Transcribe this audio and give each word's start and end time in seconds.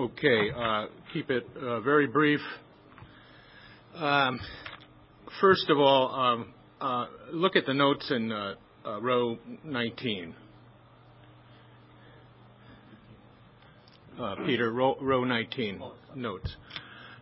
Okay. 0.00 0.50
Uh, 0.50 0.86
keep 1.12 1.30
it 1.30 1.46
uh, 1.62 1.80
very 1.80 2.06
brief. 2.06 2.40
Um, 3.94 4.40
first 5.42 5.68
of 5.68 5.78
all, 5.78 6.14
um, 6.14 6.54
uh, 6.80 7.04
look 7.34 7.54
at 7.54 7.66
the 7.66 7.74
notes 7.74 8.10
in 8.10 8.30
row 8.86 9.36
19. 9.62 10.34
Peter, 14.46 14.72
row 14.72 15.24
19 15.24 15.82
notes. 16.14 16.56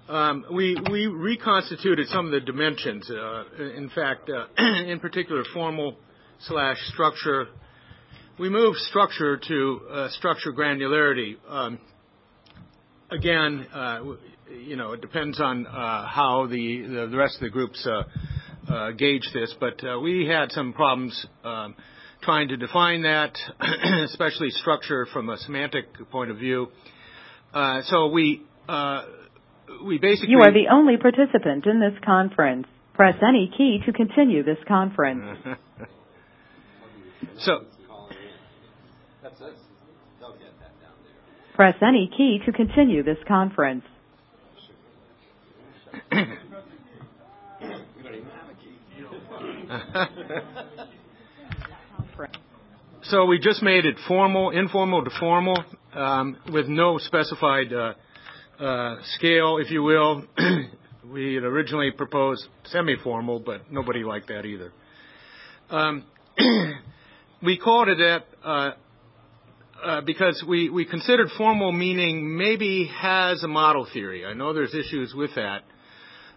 Um, 0.08 0.44
we 0.52 0.76
reconstituted 1.08 2.06
some 2.06 2.26
of 2.26 2.30
the 2.30 2.40
dimensions. 2.40 3.10
In 3.58 3.90
fact, 3.92 4.30
in 4.58 5.00
particular, 5.00 5.42
formal 5.52 5.96
slash 6.42 6.76
structure. 6.92 7.48
We 8.38 8.48
moved 8.48 8.78
structure 8.78 9.36
to 9.36 10.08
structure 10.10 10.52
granularity. 10.52 11.38
Again, 13.10 13.66
uh, 13.72 14.00
you 14.66 14.76
know, 14.76 14.92
it 14.92 15.00
depends 15.00 15.40
on 15.40 15.66
uh, 15.66 16.06
how 16.06 16.46
the 16.46 17.08
rest 17.16 17.36
of 17.36 17.40
the 17.40 17.48
groups 17.50 17.86
uh, 17.86 18.90
gauge 18.92 19.28
this, 19.32 19.54
but 19.58 19.76
we 20.02 20.26
had 20.26 20.52
some 20.52 20.74
problems 20.74 21.26
um, 21.42 21.74
trying 22.22 22.48
to 22.48 22.56
define 22.56 23.02
that, 23.02 23.32
especially 24.04 24.50
structure 24.50 25.06
from 25.12 25.30
a 25.30 25.38
semantic 25.38 25.86
point 26.10 26.30
of 26.30 26.36
view. 26.38 26.68
Uh 27.54 27.80
so 27.86 28.08
we 28.08 28.42
basically- 30.00 30.28
You 30.28 30.40
are 30.40 30.52
the 30.52 30.68
only 30.70 30.98
participant 30.98 31.64
in 31.64 31.80
this 31.80 31.98
conference. 32.04 32.66
Press 32.92 33.14
any 33.26 33.50
key 33.56 33.80
to 33.86 33.92
continue 33.92 34.42
this 34.42 34.58
conference. 34.66 35.38
So- 37.38 37.64
That's 39.22 39.40
it. 39.40 39.54
They'll 40.20 40.32
get 40.32 40.58
that 40.58 40.74
down 40.82 40.98
there. 41.04 41.14
Press 41.58 41.74
any 41.82 42.08
key 42.16 42.38
to 42.46 42.52
continue 42.52 43.02
this 43.02 43.18
conference. 43.26 43.82
Key. 46.12 46.26
We 53.28 53.40
just 53.40 53.60
made 53.60 53.84
it 53.84 53.96
formal, 54.06 54.50
informal 54.50 55.02
to 55.02 55.10
formal, 55.18 55.64
um, 55.94 56.36
with 56.52 56.68
no 56.68 56.98
specified 56.98 57.72
uh, 57.72 57.94
uh, 58.62 58.96
scale, 59.16 59.58
if 59.58 59.72
you 59.72 59.82
will. 59.82 60.24
We 61.10 61.34
had 61.34 61.42
originally 61.42 61.90
proposed 61.90 62.46
semi-formal, 62.66 63.40
but 63.40 63.72
nobody 63.72 64.04
liked 64.04 64.28
that 64.28 64.44
either. 64.44 64.72
Um, 65.70 66.04
we 67.42 67.56
called 67.56 67.88
it 67.88 67.96
that 67.96 68.26
uh, 68.44 68.72
Uh, 69.84 70.00
because 70.00 70.42
we 70.46 70.84
considered 70.84 71.28
formal 71.38 71.70
meaning 71.70 72.36
maybe 72.36 72.90
has 72.92 73.44
a 73.44 73.48
model 73.48 73.86
theory. 73.92 74.26
I 74.26 74.34
know 74.34 74.52
there's 74.52 74.74
issues 74.74 75.14
with 75.14 75.30
that. 75.36 75.62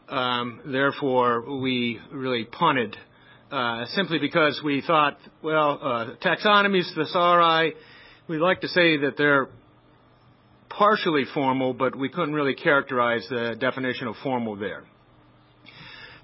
Um, 0.09 0.61
therefore, 0.65 1.59
we 1.59 1.99
really 2.11 2.45
punted, 2.45 2.95
uh, 3.51 3.85
simply 3.95 4.19
because 4.19 4.61
we 4.63 4.83
thought, 4.85 5.17
well, 5.41 5.79
uh, 5.81 6.05
taxonomies, 6.23 6.85
thesauri, 6.95 7.71
we 8.27 8.37
like 8.37 8.61
to 8.61 8.67
say 8.67 8.97
that 8.97 9.15
they're 9.17 9.49
partially 10.69 11.23
formal, 11.33 11.73
but 11.73 11.95
we 11.95 12.09
couldn't 12.09 12.35
really 12.35 12.53
characterize 12.53 13.25
the 13.27 13.55
definition 13.59 14.07
of 14.07 14.15
formal 14.21 14.55
there. 14.55 14.83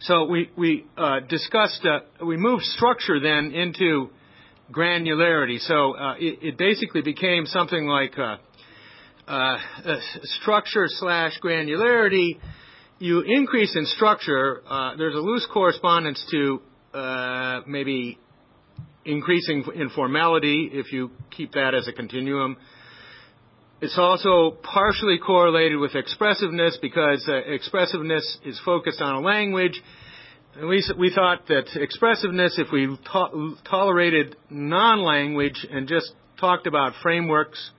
So 0.01 0.25
we, 0.25 0.51
we 0.55 0.85
discussed, 1.29 1.83
we 2.23 2.37
moved 2.37 2.63
structure 2.63 3.19
then 3.19 3.53
into 3.53 4.11
granularity. 4.71 5.59
So 5.59 5.95
uh, 5.95 6.15
it 6.17 6.57
basically 6.57 7.01
became 7.01 7.45
something 7.45 7.87
like 7.87 8.17
uh, 8.17 8.37
uh, 9.27 9.57
structure 10.23 10.85
slash 10.87 11.39
granularity. 11.43 12.39
You 12.99 13.23
increase 13.25 13.75
in 13.75 13.85
structure, 13.85 14.61
uh, 14.67 14.95
there's 14.97 15.15
a 15.15 15.19
loose 15.19 15.47
correspondence 15.51 16.25
to 16.31 16.61
maybe 17.67 18.17
increasing 19.05 19.63
in 19.75 19.89
formality, 19.89 20.69
if 20.73 20.91
you 20.91 21.11
keep 21.31 21.53
that 21.53 21.73
as 21.73 21.87
a 21.87 21.93
continuum. 21.93 22.57
It's 23.79 23.97
also 23.97 24.57
partially 24.63 25.19
correlated 25.19 25.77
with 25.77 25.93
expressiveness 25.93 26.79
because 26.81 27.29
expressiveness 27.47 28.39
is 28.43 28.59
focused 28.65 29.01
on 29.01 29.15
a 29.15 29.19
language. 29.19 29.81
We 30.59 31.11
thought 31.13 31.45
that 31.49 31.67
expressiveness, 31.75 32.57
if 32.57 32.71
we 32.71 32.97
tolerated 33.69 34.35
non-language 34.49 35.67
and 35.69 35.87
just 35.87 36.13
talked 36.39 36.65
about 36.65 36.93
frameworks 37.03 37.69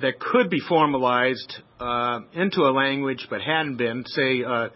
that 0.00 0.18
could 0.18 0.50
be 0.50 0.58
formalized 0.68 1.54
uh, 1.78 2.20
into 2.32 2.62
a 2.62 2.72
language 2.72 3.28
but 3.30 3.40
hadn't 3.40 3.76
been, 3.76 4.02
say, 4.04 4.42
uh, 4.42 4.70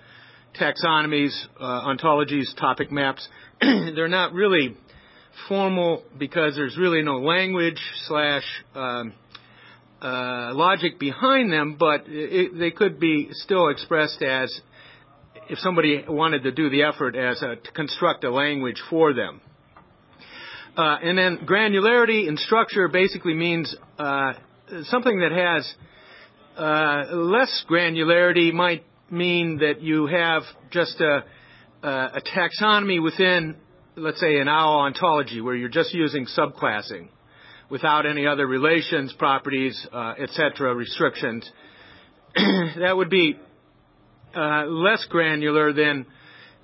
taxonomies, 0.55 1.33
uh, 1.59 1.89
ontologies, 1.89 2.55
topic 2.61 2.93
maps, 2.93 3.27
they're 3.61 4.07
not 4.07 4.33
really 4.33 4.77
formal 5.49 6.05
because 6.17 6.55
there's 6.55 6.79
really 6.79 7.03
no 7.03 7.19
language 7.19 7.81
slash 8.07 8.45
um, 8.77 9.13
logic 10.01 11.01
behind 11.01 11.53
them, 11.53 11.77
but 11.77 12.05
they 12.07 12.71
could 12.71 13.01
be 13.01 13.31
still 13.33 13.69
expressed 13.69 14.23
as 14.23 14.61
if 15.49 15.59
somebody 15.59 16.05
wanted 16.09 16.43
to 16.43 16.53
do 16.53 16.71
the 16.71 16.83
effort 16.83 17.13
to 17.13 17.73
construct 17.75 18.25
a 18.25 18.31
language 18.31 18.83
for 18.91 19.13
them. 19.13 19.41
Uh, 20.77 20.99
and 21.03 21.17
then 21.17 21.39
granularity 21.47 22.29
in 22.29 22.37
structure 22.37 22.89
basically 22.89 23.35
means 23.35 23.75
uh, 23.99 24.35
something 24.85 25.21
that 25.21 25.33
has 25.33 25.75
uh, 26.59 27.17
less 27.17 27.65
granularity 27.69 28.53
might 28.53 28.85
mean 29.11 29.59
that 29.59 29.81
you 29.81 30.07
have 30.07 30.43
just 30.71 31.01
a 31.01 31.25
taxonomy 31.83 33.03
within, 33.03 33.57
let's 33.97 34.21
say, 34.21 34.39
an 34.39 34.49
OWL 34.49 34.81
ontology, 34.81 35.41
where 35.41 35.55
you're 35.55 35.69
just 35.69 35.95
using 35.95 36.27
subclassing 36.27 37.09
without 37.71 38.07
any 38.07 38.27
other 38.27 38.47
relations, 38.47 39.13
properties, 39.19 39.87
uh, 39.93 40.15
et 40.19 40.31
cetera, 40.31 40.75
restrictions. 40.75 41.51
That 42.79 42.95
would 42.97 43.09
be 43.09 43.39
Uh, 44.37 44.67
less 44.67 45.03
granular 45.09 45.73
than, 45.73 46.05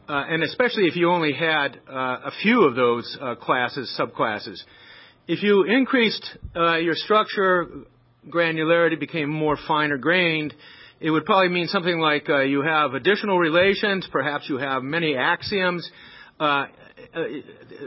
uh, 0.06 0.24
and 0.28 0.42
especially 0.42 0.86
if 0.88 0.94
you 0.94 1.08
only 1.08 1.32
had 1.32 1.80
uh, 1.88 2.18
a 2.26 2.30
few 2.42 2.64
of 2.64 2.74
those 2.74 3.16
classes, 3.40 3.90
subclasses. 3.98 4.60
If 5.26 5.42
you 5.42 5.64
increased 5.64 6.36
your 6.54 6.94
structure, 6.94 7.66
granularity 8.28 9.00
became 9.00 9.30
more 9.30 9.56
finer 9.66 9.96
grained, 9.96 10.52
it 11.00 11.10
would 11.10 11.24
probably 11.24 11.48
mean 11.48 11.66
something 11.68 11.98
like 11.98 12.28
you 12.28 12.60
have 12.60 12.92
additional 12.92 13.38
relations, 13.38 14.06
perhaps 14.12 14.50
you 14.50 14.58
have 14.58 14.82
many 14.82 15.16
axioms. 15.16 15.90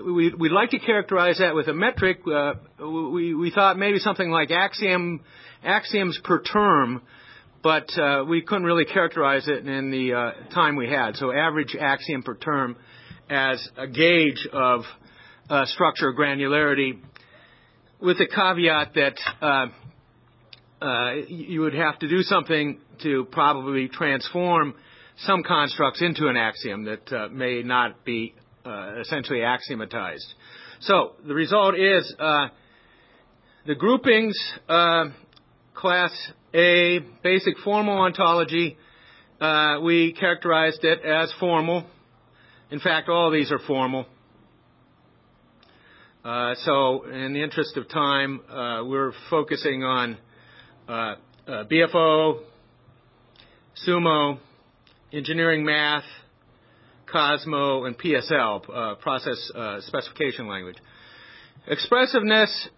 We'd 0.03 0.51
like 0.51 0.71
to 0.71 0.79
characterize 0.79 1.37
that 1.37 1.53
with 1.53 1.67
a 1.67 1.75
metric. 1.75 2.25
We 2.25 3.51
thought 3.53 3.77
maybe 3.77 3.99
something 3.99 4.31
like 4.31 4.49
axioms 4.49 6.19
per 6.23 6.41
term, 6.41 7.03
but 7.65 7.89
uh, 7.97 8.23
we 8.29 8.43
couldn't 8.43 8.63
really 8.63 8.85
characterize 8.85 9.47
it 9.47 9.67
in 9.67 9.89
the 9.89 10.13
uh, 10.13 10.53
time 10.53 10.75
we 10.75 10.87
had. 10.87 11.15
So 11.15 11.33
average 11.33 11.75
axiom 11.75 12.21
per 12.21 12.35
term 12.35 12.75
as 13.27 13.67
a 13.75 13.87
gauge 13.87 14.47
of 14.53 14.81
uh, 15.49 15.65
structure 15.65 16.13
granularity 16.13 16.99
with 17.99 18.19
the 18.19 18.27
caveat 18.27 18.93
that 18.93 19.71
you 21.27 21.61
would 21.61 21.73
have 21.73 21.97
to 21.97 22.07
do 22.07 22.21
something 22.21 22.77
to 23.01 23.25
probably 23.31 23.87
transform 23.87 24.75
some 25.17 25.41
constructs 25.41 26.03
into 26.03 26.27
an 26.27 26.37
axiom 26.37 26.83
that 26.83 27.31
may 27.31 27.63
not 27.63 28.05
be 28.05 28.35
essentially 29.01 29.39
axiomatized. 29.39 30.35
So 30.81 31.13
the 31.27 31.33
result 31.33 31.73
is 31.79 32.13
the 32.19 33.75
groupings, 33.75 34.37
class 35.73 36.11
A, 36.55 36.99
basic 37.21 37.57
formal 37.65 37.97
ontology, 37.97 38.77
uh, 39.41 39.81
we 39.83 40.13
characterized 40.13 40.85
it 40.85 41.03
as 41.03 41.29
formal. 41.37 41.83
In 42.71 42.79
fact, 42.79 43.09
all 43.09 43.29
these 43.29 43.51
are 43.51 43.59
formal. 43.59 44.05
Uh, 46.23 46.55
so 46.63 47.03
in 47.09 47.33
the 47.33 47.43
interest 47.43 47.75
of 47.75 47.89
time, 47.89 48.39
uh, 48.49 48.85
we're 48.85 49.11
focusing 49.29 49.83
on 49.83 50.17
BFO, 51.45 52.39
SUMO, 53.85 54.39
engineering 55.11 55.65
math, 55.65 56.05
COSMO, 57.13 57.85
and 57.85 57.97
PSL, 57.99 59.01
process 59.01 59.51
specification 59.87 60.47
language. 60.47 60.77
Expressiveness, 61.67 62.69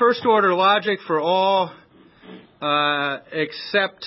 first 0.00 0.26
order 0.26 0.54
logic 0.54 0.98
for 1.06 1.20
all 1.20 1.72
except 3.32 4.06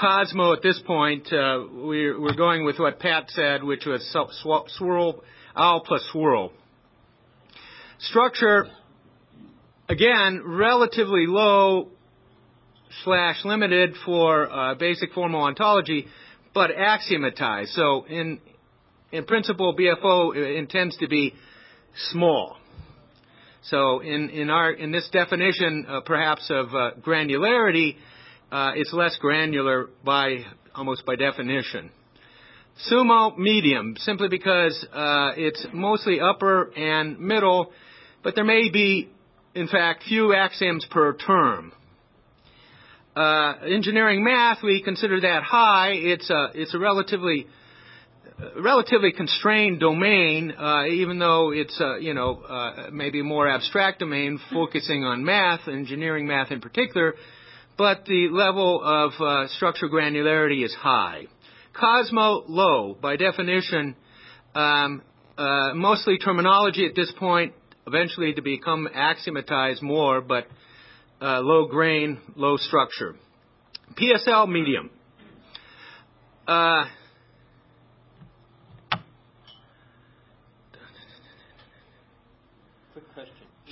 COSMO 0.00 0.56
at 0.56 0.62
this 0.62 0.80
point. 0.86 1.28
We're 1.30 2.34
going 2.36 2.64
with 2.64 2.78
what 2.78 2.98
Pat 2.98 3.30
said, 3.30 3.62
which 3.62 3.86
was 3.86 4.08
OWL 4.14 5.80
plus 5.80 6.02
SWRL. 6.12 6.50
Structure, 7.98 8.66
again, 9.88 10.42
relatively 10.44 11.26
low 11.26 11.88
slash 13.04 13.44
limited 13.44 13.94
for 14.04 14.50
uh, 14.50 14.74
basic 14.74 15.12
formal 15.12 15.42
ontology, 15.42 16.06
but 16.54 16.70
axiomatized. 16.70 17.74
So 17.74 18.04
in 18.06 18.40
in 19.12 19.24
principle, 19.24 19.74
BFO 19.74 20.58
intends 20.58 20.96
to 20.98 21.08
be 21.08 21.34
small. 22.10 22.56
So 23.70 23.98
in 23.98 24.30
in 24.30 24.48
our 24.48 24.70
in 24.70 24.92
this 24.92 25.08
definition, 25.10 25.86
uh, 25.88 26.00
perhaps 26.00 26.48
of 26.50 26.68
uh, 26.68 26.90
granularity, 27.00 27.96
uh, 28.52 28.72
it's 28.76 28.92
less 28.92 29.16
granular 29.20 29.88
by 30.04 30.44
almost 30.74 31.04
by 31.04 31.16
definition. 31.16 31.90
SUMO 32.88 33.36
medium, 33.36 33.96
simply 33.98 34.28
because 34.28 34.86
uh, 34.92 35.32
it's 35.36 35.66
mostly 35.72 36.20
upper 36.20 36.70
and 36.76 37.18
middle, 37.18 37.72
but 38.22 38.34
there 38.34 38.44
may 38.44 38.70
be, 38.70 39.08
in 39.54 39.66
fact, 39.66 40.04
few 40.06 40.34
axioms 40.34 40.86
per 40.90 41.14
term. 41.14 41.72
Uh, 43.16 43.54
engineering 43.66 44.22
math, 44.22 44.58
we 44.62 44.80
consider 44.82 45.20
that 45.22 45.42
high. 45.42 45.92
It's 45.92 46.30
a 46.30 46.50
it's 46.54 46.74
a 46.74 46.78
relatively 46.78 47.48
relatively 48.60 49.12
constrained 49.12 49.80
domain, 49.80 50.52
uh, 50.52 50.86
even 50.86 51.18
though 51.18 51.52
it's 51.52 51.78
uh, 51.80 51.96
you 51.96 52.14
know 52.14 52.42
uh, 52.42 52.90
maybe 52.92 53.20
a 53.20 53.24
more 53.24 53.48
abstract 53.48 54.00
domain 54.00 54.38
focusing 54.52 55.04
on 55.04 55.24
math, 55.24 55.68
engineering 55.68 56.26
math 56.26 56.50
in 56.50 56.60
particular. 56.60 57.14
But 57.78 58.06
the 58.06 58.28
level 58.30 58.82
of 58.82 59.12
uh, 59.20 59.48
structure 59.48 59.88
granularity 59.88 60.64
is 60.64 60.74
high. 60.74 61.26
COSMO 61.74 62.44
low, 62.48 62.96
by 63.00 63.16
definition, 63.16 63.94
um, 64.54 65.02
uh, 65.36 65.74
mostly 65.74 66.16
terminology 66.16 66.86
at 66.86 66.94
this 66.94 67.12
point, 67.18 67.52
eventually 67.86 68.32
to 68.32 68.40
become 68.40 68.88
axiomatized 68.94 69.82
more, 69.82 70.22
but 70.22 70.46
uh, 71.20 71.40
low 71.40 71.66
grain, 71.66 72.18
low 72.34 72.56
structure. 72.56 73.14
PSL 73.94 74.48
medium. 74.48 74.88
Uh, 76.48 76.86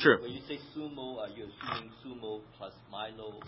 Sure. 0.04 0.20
When 0.20 0.32
you 0.32 0.40
say 0.46 0.58
SUMO, 0.76 1.18
are 1.18 1.28
you 1.28 1.46
assuming 1.46 1.90
SUMO 2.04 2.40
plus 2.58 2.74
MILO? 2.92 3.40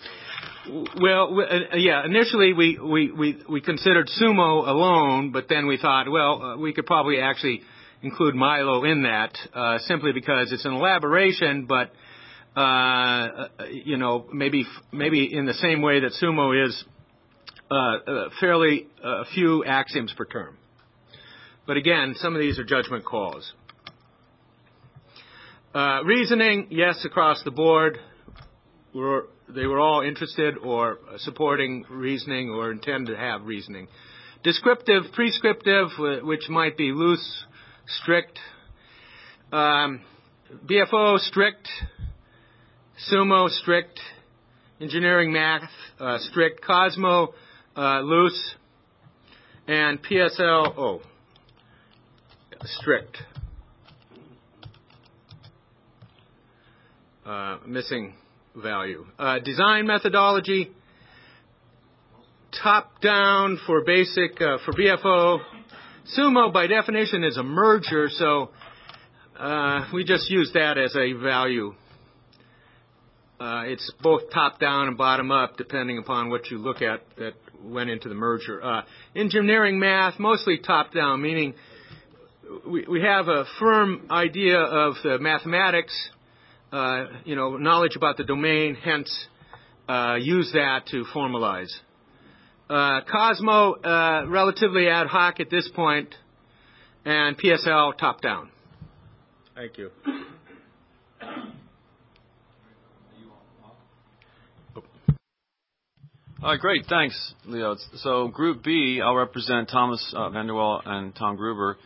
Well, 0.99 1.39
uh, 1.39 1.77
yeah. 1.77 2.03
Initially, 2.07 2.55
we, 2.55 2.79
we, 2.83 3.13
we, 3.13 3.39
we 3.47 3.61
considered 3.61 4.09
SUMO 4.19 4.67
alone, 4.67 5.33
but 5.33 5.51
then 5.51 5.67
we 5.67 5.77
thought, 5.77 6.11
well, 6.11 6.43
uh, 6.43 6.57
we 6.57 6.73
could 6.73 6.87
probably 6.87 7.21
actually 7.21 7.61
include 8.01 8.35
MILO 8.35 8.91
in 8.91 9.03
that, 9.03 9.37
uh, 9.53 9.79
simply 9.81 10.13
because 10.13 10.51
it's 10.51 10.65
an 10.65 10.73
elaboration, 10.73 11.67
but 11.67 11.91
uh, 12.57 12.61
uh, 12.61 13.49
you 13.71 13.99
know, 13.99 14.25
maybe 14.33 14.65
maybe 14.91 15.29
in 15.31 15.45
the 15.45 15.53
same 15.53 15.83
way 15.83 16.01
that 16.01 16.13
SUMO 16.23 16.67
is 16.67 16.85
uh, 17.71 17.75
uh, 17.75 18.29
fairly 18.41 18.87
uh, 19.05 19.25
few 19.35 19.63
axioms 19.63 20.15
per 20.17 20.25
term. 20.25 20.57
But 21.67 21.77
again, 21.77 22.15
some 22.17 22.35
of 22.35 22.41
these 22.41 22.59
are 22.59 22.65
judgment 22.65 23.05
calls. 23.05 23.53
Uh, 25.77 26.03
reasoning, 26.05 26.69
yes, 26.71 27.05
across 27.05 27.43
the 27.45 27.51
board. 27.51 27.99
We're, 28.95 29.25
they 29.47 29.67
were 29.67 29.79
all 29.79 30.01
interested 30.01 30.57
or 30.57 30.97
supporting 31.19 31.85
reasoning 31.91 32.49
or 32.49 32.73
intend 32.73 33.09
to 33.09 33.15
have 33.15 33.45
reasoning. 33.45 33.87
Descriptive, 34.43 35.03
prescriptive, 35.13 35.89
which 36.23 36.49
might 36.49 36.79
be 36.79 36.93
loose, 36.93 37.45
strict. 37.89 38.39
Um, 39.53 40.01
BFO, 40.65 41.19
strict. 41.19 41.69
SUMO, 43.11 43.51
strict. 43.51 44.01
Engineering 44.81 45.31
math, 45.31 45.69
uh, 46.01 46.17
strict. 46.21 46.63
COSMO, 46.65 47.35
uh, 47.77 48.01
loose. 48.01 48.55
And 49.69 50.03
PSL, 50.03 50.73
oh, 50.79 51.03
strict. 52.65 53.19
Uh, 53.19 53.25
missing 57.67 58.15
value. 58.57 59.07
Uh, 59.19 59.39
design 59.41 59.87
methodology, 59.87 60.71
top 62.63 63.01
down 63.01 63.59
for 63.67 63.85
basic, 63.85 64.41
uh, 64.41 64.59
for 64.65 64.73
BFO. 64.73 65.39
SUMO 66.17 66.53
by 66.53 66.67
definition 66.67 67.25
is 67.25 67.37
a 67.37 67.43
merger, 67.43 68.09
so 68.11 68.51
uh, 69.39 69.87
we 69.93 70.05
just 70.05 70.31
use 70.31 70.51
that 70.55 70.79
as 70.79 70.95
a 70.97 71.13
value. 71.13 71.75
Uh, 73.39 73.65
it's 73.67 73.93
both 74.03 74.31
top 74.33 74.59
down 74.59 74.89
and 74.89 74.97
bottom 74.97 75.31
up, 75.31 75.59
depending 75.59 75.99
upon 75.99 76.31
what 76.31 76.51
you 76.51 76.57
look 76.57 76.81
at 76.81 77.03
that 77.19 77.35
went 77.63 77.91
into 77.91 78.09
the 78.09 78.15
merger. 78.15 78.63
Uh, 78.65 78.83
engineering 79.15 79.79
math, 79.79 80.19
mostly 80.19 80.59
top 80.59 80.95
down, 80.95 81.21
meaning 81.21 81.55
we, 82.67 82.87
we 82.89 83.03
have 83.03 83.29
a 83.29 83.45
firm 83.59 84.07
idea 84.11 84.59
of 84.59 84.95
the 85.03 85.19
mathematics, 85.19 85.93
uh, 86.15 86.16
you 87.25 87.37
know, 87.37 87.57
knowledge 87.57 87.97
about 87.97 88.17
the 88.17 88.25
domain, 88.25 88.75
hence 88.75 89.11
uh, 89.89 90.17
use 90.21 90.51
that 90.53 90.87
to 90.87 91.05
formalize. 91.15 91.73
Uh, 92.69 93.01
COSMO, 93.03 93.85
uh, 93.85 94.29
relatively 94.29 94.89
ad 94.89 95.07
hoc 95.07 95.39
at 95.39 95.51
this 95.51 95.69
point, 95.75 96.13
and 97.05 97.39
PSL 97.39 97.97
top 97.97 98.21
down. 98.21 98.51
Thank 99.55 99.79
you. 99.79 99.91
All 106.43 106.53
right, 106.53 106.61
great. 106.61 106.85
Thanks, 106.87 107.35
Leo. 107.47 107.77
So 107.97 108.29
Group 108.29 108.63
B, 108.63 109.01
I'll 109.03 109.15
represent 109.15 109.69
Thomas 109.71 110.13
uh, 110.15 110.29
Vander 110.31 110.55
Wal 110.55 110.83
and 110.85 111.15
Tom 111.15 111.37
Gruber. 111.37 111.79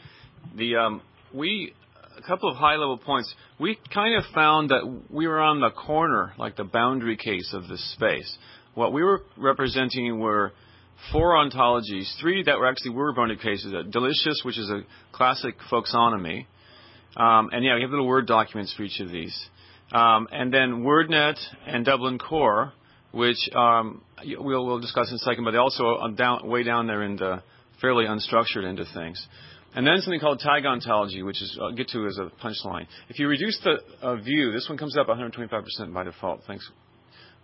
The 0.56 0.76
um, 0.76 1.03
we 1.33 1.73
a 2.22 2.26
couple 2.26 2.50
of 2.50 2.56
high-level 2.56 2.99
points. 2.99 3.32
We 3.58 3.78
kind 3.93 4.17
of 4.17 4.25
found 4.34 4.70
that 4.70 5.02
we 5.11 5.26
were 5.26 5.40
on 5.40 5.61
the 5.61 5.70
corner, 5.70 6.32
like 6.38 6.56
the 6.56 6.64
boundary 6.64 7.17
case 7.17 7.52
of 7.55 7.69
this 7.69 7.93
space. 7.94 8.37
What 8.75 8.93
we 8.93 9.02
were 9.02 9.22
representing 9.37 10.19
were 10.20 10.52
four 11.12 11.34
ontologies, 11.34 12.12
three 12.20 12.43
that 12.44 12.58
were 12.58 12.67
actually 12.67 12.90
were 12.90 13.12
boundary 13.14 13.38
cases. 13.38 13.72
Uh, 13.72 13.82
Delicious, 13.90 14.43
which 14.44 14.58
is 14.58 14.70
a 14.70 14.82
classic 15.12 15.55
folksonomy, 15.70 16.46
um, 17.17 17.50
and 17.52 17.64
yeah, 17.64 17.75
we 17.75 17.82
have 17.82 17.90
little 17.90 18.06
Word 18.06 18.26
documents 18.26 18.75
for 18.75 18.82
each 18.82 19.00
of 19.00 19.11
these. 19.11 19.37
Um, 19.93 20.28
and 20.31 20.52
then 20.55 20.84
WordNet 20.84 21.37
and 21.66 21.84
Dublin 21.84 22.19
Core, 22.19 22.73
which 23.12 23.38
um, 23.56 24.02
we'll, 24.25 24.64
we'll, 24.64 24.78
discuss 24.78 25.11
in 25.11 25.16
a 25.16 25.19
second, 25.19 25.44
but 25.44 25.56
also 25.56 25.97
down, 26.16 26.47
way 26.47 26.62
down 26.62 26.87
there 26.87 27.02
in 27.02 27.16
the 27.16 27.42
fairly 27.80 28.04
unstructured 28.04 28.64
end 28.64 28.78
of 28.78 28.87
things. 28.95 29.26
And 29.75 29.87
then 29.87 29.99
something 29.99 30.21
called 30.21 30.41
tag 30.41 30.67
ontology, 30.67 31.23
which 31.23 31.41
is 31.41 31.57
I'll 31.61 31.73
get 31.73 31.89
to 31.89 32.07
as 32.07 32.19
a 32.19 32.31
punchline. 32.45 32.87
If 33.09 33.19
you 33.19 33.29
reduce 33.29 33.59
the 33.62 33.79
uh, 34.03 34.17
view, 34.17 34.50
this 34.53 34.69
one 34.69 34.77
comes 34.77 34.97
up 34.97 35.07
125% 35.07 35.95
by 35.95 36.05
default. 36.05 36.41
Thanks, 36.47 36.69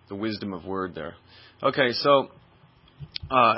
the 0.08 0.16
wisdom 0.16 0.52
of 0.52 0.64
Word 0.64 0.94
there. 0.94 1.14
Okay, 1.62 1.92
so 1.92 2.28
uh, 3.30 3.54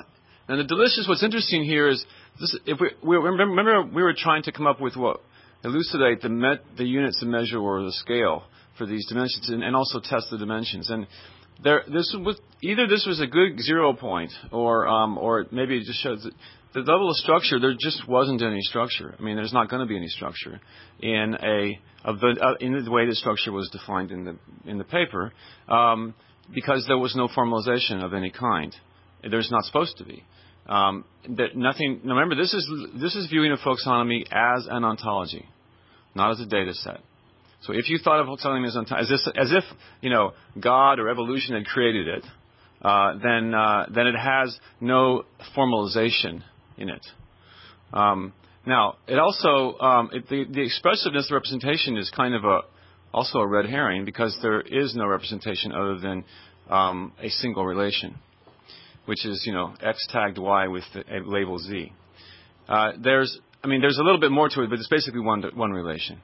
and 0.48 0.60
the 0.60 0.64
delicious. 0.64 1.06
What's 1.08 1.22
interesting 1.22 1.64
here 1.64 1.88
is 1.88 2.04
this, 2.40 2.58
if 2.66 2.78
we, 2.80 2.90
we 3.02 3.16
remember, 3.16 3.54
remember, 3.54 3.94
we 3.94 4.02
were 4.02 4.14
trying 4.16 4.42
to 4.44 4.52
come 4.52 4.66
up 4.66 4.80
with 4.80 4.96
what 4.96 5.20
elucidate 5.64 6.22
the 6.22 6.28
met, 6.28 6.60
the 6.76 6.84
units 6.84 7.20
of 7.22 7.28
measure 7.28 7.58
or 7.58 7.82
the 7.82 7.92
scale 7.92 8.44
for 8.76 8.86
these 8.86 9.06
dimensions, 9.08 9.48
and, 9.48 9.62
and 9.62 9.74
also 9.74 10.00
test 10.00 10.28
the 10.30 10.38
dimensions. 10.38 10.88
And 10.90 11.06
there, 11.62 11.82
this 11.92 12.14
was 12.18 12.40
either 12.62 12.86
this 12.86 13.04
was 13.06 13.20
a 13.20 13.26
good 13.26 13.60
zero 13.60 13.92
point, 13.92 14.30
or 14.52 14.86
um, 14.86 15.18
or 15.18 15.46
maybe 15.50 15.76
it 15.76 15.84
just 15.84 16.02
shows 16.02 16.22
that 16.22 16.32
the 16.74 16.80
level 16.80 17.10
of 17.10 17.16
structure 17.16 17.58
there 17.58 17.74
just 17.78 18.06
wasn't 18.08 18.42
any 18.42 18.60
structure. 18.60 19.14
I 19.18 19.22
mean, 19.22 19.36
there's 19.36 19.52
not 19.52 19.70
going 19.70 19.80
to 19.80 19.86
be 19.86 19.96
any 19.96 20.08
structure 20.08 20.60
in 21.00 21.36
a 21.42 21.78
of 22.04 22.20
the 22.20 22.36
uh, 22.40 22.54
in 22.60 22.84
the 22.84 22.90
way 22.90 23.06
the 23.06 23.14
structure 23.14 23.52
was 23.52 23.68
defined 23.70 24.10
in 24.10 24.24
the 24.24 24.36
in 24.66 24.78
the 24.78 24.84
paper, 24.84 25.32
um, 25.68 26.14
because 26.54 26.84
there 26.86 26.98
was 26.98 27.14
no 27.16 27.28
formalization 27.28 28.04
of 28.04 28.12
any 28.14 28.30
kind. 28.30 28.74
There's 29.28 29.50
not 29.50 29.64
supposed 29.64 29.96
to 29.98 30.04
be. 30.04 30.24
Um, 30.68 31.04
that 31.36 31.56
nothing. 31.56 32.00
Remember, 32.04 32.34
this 32.34 32.52
is 32.52 32.70
this 33.00 33.14
is 33.14 33.28
viewing 33.28 33.52
a 33.52 33.56
folksonomy 33.56 34.24
as 34.30 34.66
an 34.70 34.84
ontology, 34.84 35.46
not 36.14 36.32
as 36.32 36.40
a 36.40 36.46
data 36.46 36.74
set. 36.74 37.00
So 37.62 37.72
if 37.72 37.88
you 37.88 37.98
thought 37.98 38.20
of 38.20 38.26
folksonomy 38.26 38.68
as, 38.68 38.76
as, 38.76 39.08
this, 39.08 39.28
as 39.34 39.52
if 39.52 39.64
you 40.00 40.10
know 40.10 40.32
God 40.60 41.00
or 41.00 41.08
evolution 41.08 41.54
had 41.54 41.64
created 41.64 42.06
it, 42.06 42.24
uh, 42.82 43.14
then 43.22 43.54
uh, 43.54 43.86
then 43.92 44.06
it 44.06 44.16
has 44.16 44.56
no 44.80 45.24
formalization 45.56 46.42
in 46.78 46.88
it. 46.88 47.06
Um, 47.92 48.32
now, 48.66 48.96
it 49.06 49.18
also 49.18 49.78
um, 49.78 50.10
it, 50.12 50.28
the, 50.28 50.44
the 50.50 50.62
expressiveness 50.62 51.30
representation 51.32 51.96
is 51.96 52.10
kind 52.14 52.34
of 52.34 52.44
a 52.44 52.60
also 53.12 53.38
a 53.38 53.46
red 53.46 53.66
herring 53.66 54.04
because 54.04 54.38
there 54.42 54.60
is 54.60 54.94
no 54.94 55.06
representation 55.06 55.72
other 55.72 55.98
than 55.98 56.24
um, 56.68 57.12
a 57.22 57.28
single 57.30 57.64
relation 57.64 58.14
which 59.08 59.24
is 59.24 59.42
you 59.46 59.52
know 59.52 59.74
x 59.82 60.06
tagged 60.10 60.36
y 60.36 60.68
with 60.68 60.84
a 60.94 61.20
label 61.24 61.58
z. 61.58 61.90
Uh, 62.68 62.92
there's 63.02 63.40
I 63.64 63.66
mean 63.66 63.80
there's 63.80 63.96
a 63.96 64.02
little 64.02 64.20
bit 64.20 64.30
more 64.30 64.50
to 64.50 64.62
it, 64.62 64.68
but 64.68 64.78
it's 64.78 64.88
basically 64.88 65.20
one 65.20 65.42
one 65.54 65.72
relation. 65.72 66.20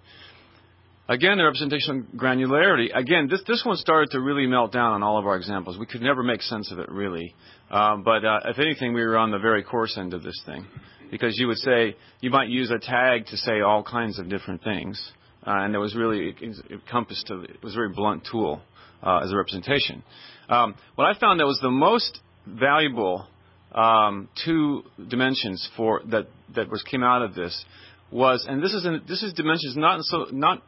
Again, 1.06 1.36
the 1.36 1.44
representation 1.44 1.98
of 1.98 2.18
granularity. 2.18 2.88
Again, 2.94 3.28
this 3.28 3.42
this 3.46 3.62
one 3.62 3.76
started 3.76 4.10
to 4.12 4.20
really 4.20 4.46
melt 4.46 4.72
down 4.72 4.92
on 4.92 5.02
all 5.02 5.18
of 5.18 5.26
our 5.26 5.36
examples. 5.36 5.76
We 5.78 5.84
could 5.84 6.00
never 6.00 6.22
make 6.22 6.40
sense 6.40 6.72
of 6.72 6.78
it 6.78 6.88
really, 6.88 7.34
um, 7.70 8.02
but 8.02 8.24
uh, 8.24 8.40
if 8.46 8.58
anything, 8.58 8.94
we 8.94 9.02
were 9.02 9.18
on 9.18 9.30
the 9.30 9.38
very 9.38 9.62
coarse 9.62 9.98
end 9.98 10.14
of 10.14 10.22
this 10.22 10.40
thing, 10.46 10.64
because 11.10 11.38
you 11.38 11.46
would 11.46 11.58
say 11.58 11.94
you 12.22 12.30
might 12.30 12.48
use 12.48 12.70
a 12.70 12.78
tag 12.78 13.26
to 13.26 13.36
say 13.36 13.60
all 13.60 13.82
kinds 13.82 14.18
of 14.18 14.30
different 14.30 14.64
things, 14.64 14.98
uh, 15.46 15.50
and 15.50 15.74
it 15.74 15.78
was 15.78 15.94
really 15.94 16.34
it 16.40 16.56
encompassed. 16.70 17.26
To, 17.26 17.42
it 17.42 17.62
was 17.62 17.74
a 17.74 17.76
very 17.76 17.90
blunt 17.90 18.26
tool 18.32 18.62
uh, 19.02 19.20
as 19.22 19.30
a 19.30 19.36
representation. 19.36 20.02
Um, 20.48 20.74
what 20.94 21.04
I 21.04 21.18
found 21.20 21.38
that 21.38 21.44
was 21.44 21.58
the 21.60 21.70
most 21.70 22.18
valuable 22.46 23.26
um, 23.72 24.30
two 24.42 24.84
dimensions 25.06 25.68
for 25.76 26.00
that 26.06 26.28
that 26.54 26.70
was 26.70 26.82
came 26.82 27.02
out 27.02 27.20
of 27.20 27.34
this 27.34 27.62
was, 28.10 28.46
and 28.48 28.62
this 28.62 28.72
is 28.72 28.86
in, 28.86 29.02
this 29.06 29.22
is 29.22 29.34
dimensions 29.34 29.76
not 29.76 30.00
so 30.04 30.28
not 30.32 30.62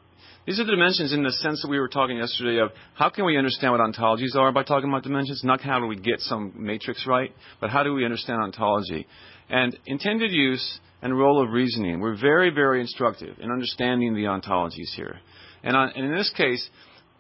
these 0.47 0.61
are 0.61 0.65
the 0.65 0.71
dimensions 0.71 1.13
in 1.13 1.25
the 1.25 1.33
sense 1.33 1.61
that 1.63 1.69
we 1.69 1.81
were 1.81 1.89
talking 1.89 2.19
yesterday 2.19 2.61
of 2.61 2.71
how 2.95 3.11
can 3.11 3.25
we 3.25 3.37
understand 3.37 3.73
what 3.73 3.81
ontologies 3.81 4.37
are 4.37 4.53
by 4.53 4.63
talking 4.63 4.89
about 4.89 5.03
dimensions? 5.03 5.43
Not 5.43 5.61
how 5.61 5.81
do 5.81 5.87
we 5.87 5.97
get 5.97 6.21
some 6.21 6.53
matrix 6.57 7.05
right, 7.05 7.33
but 7.61 7.71
how 7.71 7.83
do 7.83 7.93
we 7.95 8.05
understand 8.05 8.41
ontology? 8.41 9.09
And 9.51 9.77
intended 9.87 10.31
use 10.31 10.81
and 11.03 11.19
role 11.19 11.43
of 11.43 11.51
reasoning 11.51 11.99
were 11.99 12.17
very, 12.17 12.51
very 12.51 12.81
instructive 12.81 13.37
in 13.41 13.51
understanding 13.51 14.15
the 14.15 14.23
ontologies 14.23 14.95
here. 14.95 15.19
And, 15.65 15.77
on, 15.77 15.91
and 15.97 16.05
in 16.05 16.17
this 16.17 16.33
case, 16.37 16.69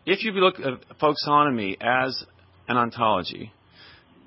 if 0.06 0.22
you 0.22 0.30
look 0.30 0.60
at 0.60 0.98
folksonomy 1.00 1.76
as 1.80 2.24
an 2.68 2.76
ontology, 2.76 3.52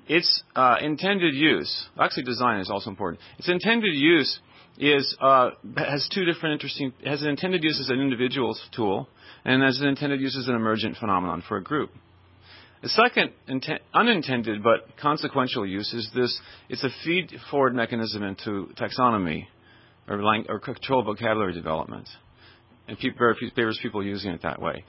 its 0.08 0.42
uh, 0.54 0.76
intended 0.82 1.34
use, 1.34 1.88
actually 1.98 2.24
design 2.24 2.60
is 2.60 2.70
also 2.70 2.90
important, 2.90 3.22
its 3.38 3.48
intended 3.48 3.94
use 3.94 4.40
is 4.80 5.14
uh, 5.20 5.50
has 5.76 6.08
two 6.12 6.24
different 6.24 6.54
interesting 6.54 6.92
has 7.04 7.20
an 7.20 7.28
intended 7.28 7.62
use 7.62 7.78
as 7.78 7.90
an 7.90 8.00
individual's 8.00 8.60
tool 8.74 9.08
and 9.44 9.62
has 9.62 9.78
an 9.80 9.86
intended 9.86 10.20
use 10.20 10.36
as 10.36 10.48
an 10.48 10.54
emergent 10.54 10.96
phenomenon 10.96 11.42
for 11.46 11.58
a 11.58 11.62
group. 11.62 11.90
The 12.82 12.88
second 12.88 13.32
inten- 13.46 13.80
unintended 13.92 14.62
but 14.62 14.96
consequential 15.00 15.66
use 15.66 15.92
is 15.92 16.08
this: 16.14 16.40
it's 16.70 16.82
a 16.82 16.88
feed-forward 17.04 17.74
mechanism 17.74 18.22
into 18.22 18.70
taxonomy 18.74 19.46
or, 20.08 20.22
lang- 20.22 20.46
or 20.48 20.58
control 20.58 21.02
vocabulary 21.02 21.52
development, 21.52 22.08
and 22.88 22.98
people, 22.98 23.34
various 23.54 23.78
people 23.82 24.02
using 24.02 24.30
it 24.30 24.40
that 24.42 24.62
way. 24.62 24.84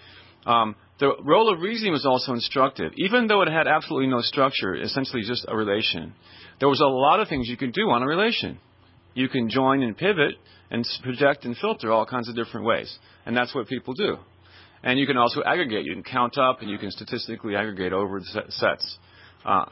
Um, 0.46 0.76
the 1.00 1.14
role 1.22 1.54
of 1.54 1.60
reasoning 1.60 1.92
was 1.92 2.06
also 2.06 2.32
instructive, 2.32 2.94
even 2.96 3.28
though 3.28 3.42
it 3.42 3.50
had 3.50 3.68
absolutely 3.68 4.08
no 4.08 4.22
structure, 4.22 4.74
essentially 4.74 5.24
just 5.24 5.46
a 5.50 5.56
relation. 5.56 6.14
There 6.60 6.70
was 6.70 6.80
a 6.80 6.86
lot 6.86 7.20
of 7.20 7.28
things 7.28 7.50
you 7.50 7.58
could 7.58 7.74
do 7.74 7.90
on 7.90 8.02
a 8.02 8.08
relation 8.08 8.58
you 9.13 9.30
can 9.30 9.50
join 9.50 9.84
and 9.84 9.98
pivot 9.98 10.36
and 10.70 10.88
project 11.03 11.46
and 11.46 11.58
filter 11.58 11.91
all 11.91 12.06
kinds 12.06 12.30
of 12.30 12.36
different 12.36 12.65
ways. 12.65 12.98
And 13.25 13.36
that's 13.36 13.53
what 13.53 13.68
people 13.68 13.94
do. 13.94 14.18
And 14.84 15.00
you 15.00 15.06
can 15.06 15.18
also 15.18 15.44
aggregate. 15.44 15.86
You 15.86 15.94
can 15.94 16.03
count 16.03 16.38
up 16.38 16.62
and 16.62 16.70
you 16.70 16.77
can 16.77 16.91
statistically 16.91 17.56
aggregate 17.56 17.94
over 17.94 18.20
the 18.20 18.44
sets 18.50 18.98
uh, 19.46 19.66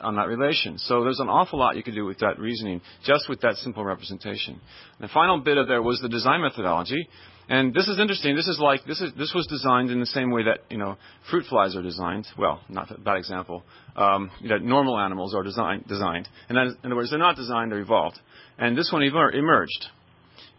on 0.00 0.16
that 0.16 0.28
relation. 0.28 0.78
So 0.78 1.04
there's 1.04 1.20
an 1.20 1.28
awful 1.28 1.58
lot 1.58 1.76
you 1.76 1.82
can 1.82 1.94
do 1.94 2.04
with 2.04 2.18
that 2.18 2.38
reasoning 2.38 2.80
just 3.04 3.28
with 3.28 3.40
that 3.42 3.56
simple 3.56 3.84
representation. 3.84 4.60
The 5.00 5.08
final 5.08 5.40
bit 5.40 5.58
of 5.58 5.68
there 5.68 5.82
was 5.82 6.00
the 6.00 6.08
design 6.08 6.42
methodology. 6.42 7.08
And 7.48 7.74
this 7.74 7.88
is 7.88 7.98
interesting. 7.98 8.36
This 8.36 8.46
is 8.46 8.60
like 8.60 8.84
this 8.84 9.00
is 9.00 9.12
this 9.18 9.32
was 9.34 9.46
designed 9.48 9.90
in 9.90 9.98
the 9.98 10.06
same 10.06 10.30
way 10.30 10.44
that 10.44 10.60
you 10.70 10.78
know 10.78 10.96
fruit 11.28 11.44
flies 11.48 11.74
are 11.74 11.82
designed. 11.82 12.26
Well, 12.38 12.60
not 12.68 12.90
a 12.90 12.98
bad 12.98 13.16
example. 13.16 13.64
Um, 13.96 14.30
that 14.48 14.62
normal 14.62 14.98
animals 14.98 15.34
are 15.34 15.42
designed 15.42 15.86
designed. 15.88 16.28
And 16.48 16.56
that 16.56 16.66
is, 16.68 16.74
in 16.84 16.86
other 16.86 16.96
words, 16.96 17.10
they're 17.10 17.18
not 17.18 17.34
designed; 17.34 17.72
they're 17.72 17.80
evolved 17.80 18.18
and 18.58 18.76
this 18.76 18.90
one 18.92 19.02
emer- 19.02 19.32
emerged. 19.32 19.86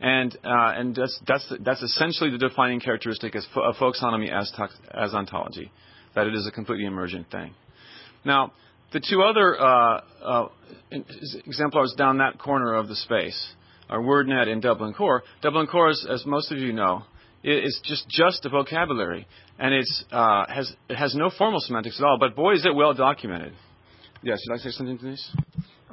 And, 0.01 0.36
uh, 0.43 0.74
and 0.75 0.96
that's, 0.96 1.20
that's, 1.25 1.53
that's 1.62 1.82
essentially 1.82 2.29
the 2.29 2.38
defining 2.38 2.79
characteristic 2.79 3.36
of 3.36 3.75
folksonomy 3.75 4.29
as, 4.29 4.51
as 4.91 5.13
ontology, 5.13 5.72
that 6.15 6.27
it 6.27 6.36
is 6.36 6.46
a 6.46 6.51
completely 6.51 6.86
emergent 6.86 7.32
thing. 7.32 7.53
Now, 8.25 8.53
the 8.91 8.99
two 8.99 9.21
other 9.21 9.59
uh, 9.59 10.01
uh, 10.23 10.47
exemplars 11.45 11.93
down 11.97 12.19
that 12.19 12.39
corner 12.39 12.75
of 12.75 12.87
the 12.87 12.95
space 12.95 13.53
are 13.89 13.99
WordNet 13.99 14.47
and 14.47 14.61
Dublin 14.61 14.93
Core. 14.93 15.23
Dublin 15.41 15.67
Core, 15.67 15.89
is, 15.89 16.07
as 16.09 16.25
most 16.25 16.51
of 16.51 16.57
you 16.57 16.73
know, 16.73 17.03
is 17.43 17.79
just 17.83 18.07
just 18.09 18.45
a 18.45 18.49
vocabulary, 18.49 19.27
and 19.59 19.73
it's 19.73 20.03
uh, 20.11 20.45
has 20.47 20.73
it 20.87 20.95
has 20.95 21.13
no 21.15 21.29
formal 21.37 21.59
semantics 21.59 21.99
at 21.99 22.05
all. 22.05 22.17
But 22.17 22.35
boy, 22.35 22.53
is 22.53 22.65
it 22.65 22.73
well 22.73 22.93
documented. 22.93 23.53
Yes, 24.21 24.39
should 24.41 24.53
I 24.53 24.57
say 24.57 24.71
something, 24.71 24.95
Denise? 24.95 25.29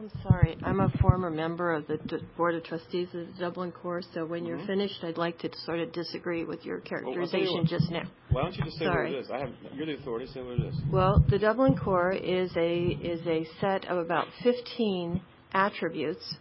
I'm 0.01 0.11
sorry. 0.23 0.57
I'm 0.63 0.81
a 0.81 0.89
former 1.03 1.29
member 1.29 1.73
of 1.75 1.87
the 1.87 1.99
D- 1.99 2.25
Board 2.35 2.55
of 2.55 2.65
Trustees 2.65 3.09
of 3.13 3.27
the 3.27 3.33
Dublin 3.39 3.71
Core, 3.71 4.01
so 4.15 4.25
when 4.25 4.47
you're 4.47 4.57
mm-hmm. 4.57 4.67
finished, 4.67 4.95
I'd 5.03 5.19
like 5.19 5.39
to 5.41 5.51
sort 5.67 5.79
of 5.79 5.93
disagree 5.93 6.45
with 6.45 6.65
your 6.65 6.81
characterization 6.81 7.55
well, 7.55 7.65
just 7.65 7.91
now. 7.91 8.05
Why 8.31 8.43
don't 8.45 8.57
you 8.57 8.65
just 8.65 8.79
say 8.79 8.87
sorry. 8.87 9.11
what 9.11 9.19
it 9.19 9.25
is? 9.25 9.31
I 9.31 9.39
have, 9.41 9.51
you're 9.75 9.85
the 9.85 9.99
authority. 9.99 10.27
Say 10.33 10.41
what 10.41 10.59
it 10.59 10.65
is. 10.65 10.75
Well, 10.91 11.23
the 11.29 11.39
Dublin 11.39 11.77
Core 11.77 12.13
is 12.13 12.51
a 12.57 12.83
is 13.03 13.21
a 13.27 13.47
set 13.61 13.85
of 13.89 13.99
about 13.99 14.27
15 14.43 15.21
attributes, 15.53 16.35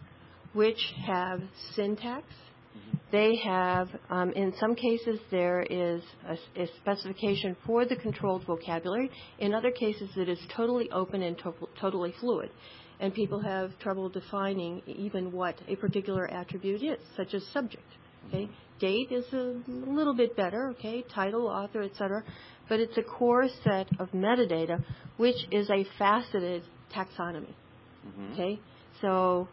which 0.54 0.80
have 1.06 1.42
syntax. 1.74 2.24
Mm-hmm. 2.24 2.96
They 3.12 3.36
have, 3.44 3.88
um, 4.08 4.30
in 4.32 4.54
some 4.58 4.74
cases, 4.74 5.20
there 5.30 5.60
is 5.60 6.00
a, 6.26 6.62
a, 6.62 6.66
specification 6.80 7.56
for 7.66 7.84
the 7.84 7.96
controlled 7.96 8.46
vocabulary. 8.46 9.10
In 9.38 9.52
other 9.52 9.72
cases, 9.72 10.08
it 10.16 10.30
is 10.30 10.38
totally 10.56 10.88
open 10.92 11.20
and 11.20 11.36
to- 11.38 11.68
totally 11.78 12.14
fluid 12.20 12.50
and 13.00 13.14
people 13.14 13.40
have 13.40 13.76
trouble 13.78 14.08
defining 14.08 14.82
even 14.86 15.32
what 15.32 15.56
a 15.66 15.76
particular 15.76 16.30
attribute 16.30 16.82
is, 16.82 16.98
such 17.16 17.34
as 17.34 17.42
subject. 17.52 17.82
Okay, 18.28 18.48
date 18.78 19.10
is 19.10 19.24
a 19.32 19.60
little 19.66 20.14
bit 20.14 20.36
better. 20.36 20.68
Okay, 20.78 21.02
title, 21.12 21.46
author, 21.46 21.82
etc. 21.82 22.22
But 22.68 22.80
it's 22.80 22.96
a 22.98 23.02
core 23.02 23.48
set 23.64 23.88
of 23.98 24.10
metadata, 24.12 24.84
which 25.16 25.36
is 25.50 25.68
a 25.70 25.86
faceted 25.98 26.62
taxonomy. 26.94 27.54
Mm-hmm. 28.06 28.32
Okay, 28.34 28.60
so 29.00 29.48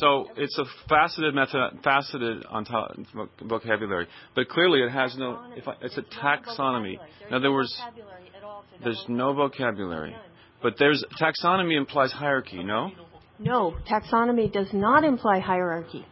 So 0.00 0.28
it's 0.36 0.56
a 0.58 0.64
faceted 0.88 1.34
method, 1.34 1.80
faceted 1.82 2.44
vocabulary, 3.42 4.06
but 4.34 4.48
clearly 4.48 4.80
it 4.80 4.90
has 4.90 5.16
no. 5.16 5.40
I, 5.66 5.72
it's 5.82 5.98
a 5.98 6.02
taxonomy. 6.02 6.98
In 7.28 7.34
other 7.34 7.50
words, 7.50 7.76
there's 8.82 9.04
no 9.08 9.32
vocabulary, 9.34 10.14
but 10.62 10.74
there's 10.78 11.04
taxonomy 11.20 11.76
implies 11.76 12.12
hierarchy. 12.12 12.62
No. 12.62 12.90
No, 13.40 13.76
taxonomy 13.88 14.52
does 14.52 14.68
not 14.72 15.04
imply 15.04 15.38
hierarchy. 15.38 16.04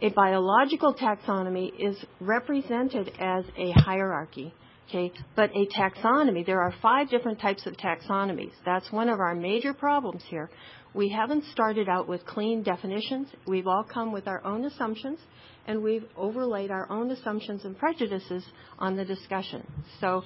A 0.00 0.10
biological 0.10 0.94
taxonomy 0.94 1.72
is 1.78 1.96
represented 2.20 3.12
as 3.18 3.44
a 3.56 3.72
hierarchy. 3.72 4.52
Okay, 4.88 5.12
but 5.36 5.50
a 5.54 5.66
taxonomy, 5.66 6.46
there 6.46 6.62
are 6.62 6.72
five 6.80 7.10
different 7.10 7.40
types 7.40 7.66
of 7.66 7.74
taxonomies. 7.74 8.52
That's 8.64 8.90
one 8.90 9.10
of 9.10 9.20
our 9.20 9.34
major 9.34 9.74
problems 9.74 10.22
here. 10.28 10.48
We 10.94 11.08
haven't 11.10 11.44
started 11.52 11.88
out 11.88 12.08
with 12.08 12.24
clean 12.24 12.62
definitions. 12.62 13.28
We've 13.46 13.66
all 13.66 13.84
come 13.84 14.12
with 14.12 14.26
our 14.26 14.44
own 14.44 14.64
assumptions, 14.64 15.18
and 15.66 15.82
we've 15.82 16.04
overlaid 16.16 16.70
our 16.70 16.90
own 16.90 17.10
assumptions 17.10 17.64
and 17.64 17.78
prejudices 17.78 18.44
on 18.78 18.96
the 18.96 19.04
discussion. 19.04 19.66
So 20.00 20.22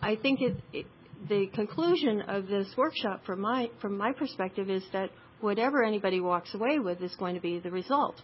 I 0.00 0.16
think 0.16 0.40
it, 0.40 0.56
it, 0.72 0.86
the 1.28 1.48
conclusion 1.54 2.22
of 2.22 2.46
this 2.46 2.68
workshop 2.76 3.24
from 3.26 3.40
my, 3.40 3.70
from 3.80 3.96
my 3.98 4.12
perspective 4.12 4.70
is 4.70 4.84
that 4.92 5.10
whatever 5.40 5.82
anybody 5.82 6.20
walks 6.20 6.54
away 6.54 6.78
with 6.78 7.02
is 7.02 7.14
going 7.16 7.34
to 7.34 7.40
be 7.40 7.58
the 7.58 7.70
result. 7.70 8.20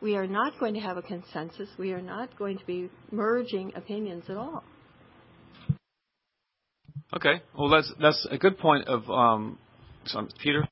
We 0.00 0.16
are 0.16 0.26
not 0.26 0.58
going 0.58 0.74
to 0.74 0.80
have 0.80 0.96
a 0.96 1.02
consensus. 1.02 1.68
We 1.78 1.92
are 1.92 2.02
not 2.02 2.36
going 2.38 2.58
to 2.58 2.66
be 2.66 2.90
merging 3.10 3.72
opinions 3.74 4.24
at 4.28 4.36
all. 4.36 4.64
Okay. 7.14 7.42
Well, 7.56 7.68
that's 7.68 7.92
that's 8.00 8.26
a 8.30 8.38
good 8.38 8.58
point 8.58 8.88
of 8.88 9.08
um, 9.08 9.58
Peter. 10.42 10.68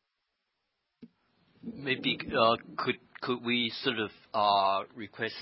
Maybe 1.83 2.19
uh, 2.39 2.57
could 2.77 2.97
could 3.21 3.45
we 3.45 3.73
sort 3.83 3.99
of 3.99 4.11
uh, 4.33 4.85
request 4.95 5.35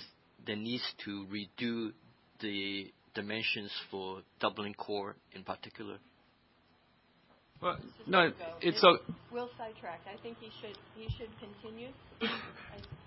Denise 0.47 0.87
to 1.05 1.27
redo 1.33 1.93
the 2.41 2.91
dimensions 3.15 3.71
for 3.91 4.21
Dublin 4.41 4.75
Core 4.75 5.17
in 5.33 5.43
particular? 5.45 5.99
Well, 7.61 7.77
no, 8.07 8.33
it's 8.63 8.83
a. 8.83 8.93
We'll 9.31 9.51
sidetrack. 9.59 10.01
I 10.07 10.21
think 10.23 10.39
he 10.41 10.49
should 10.61 10.79
he 10.97 11.09
should 11.19 11.29
continue. 11.39 11.91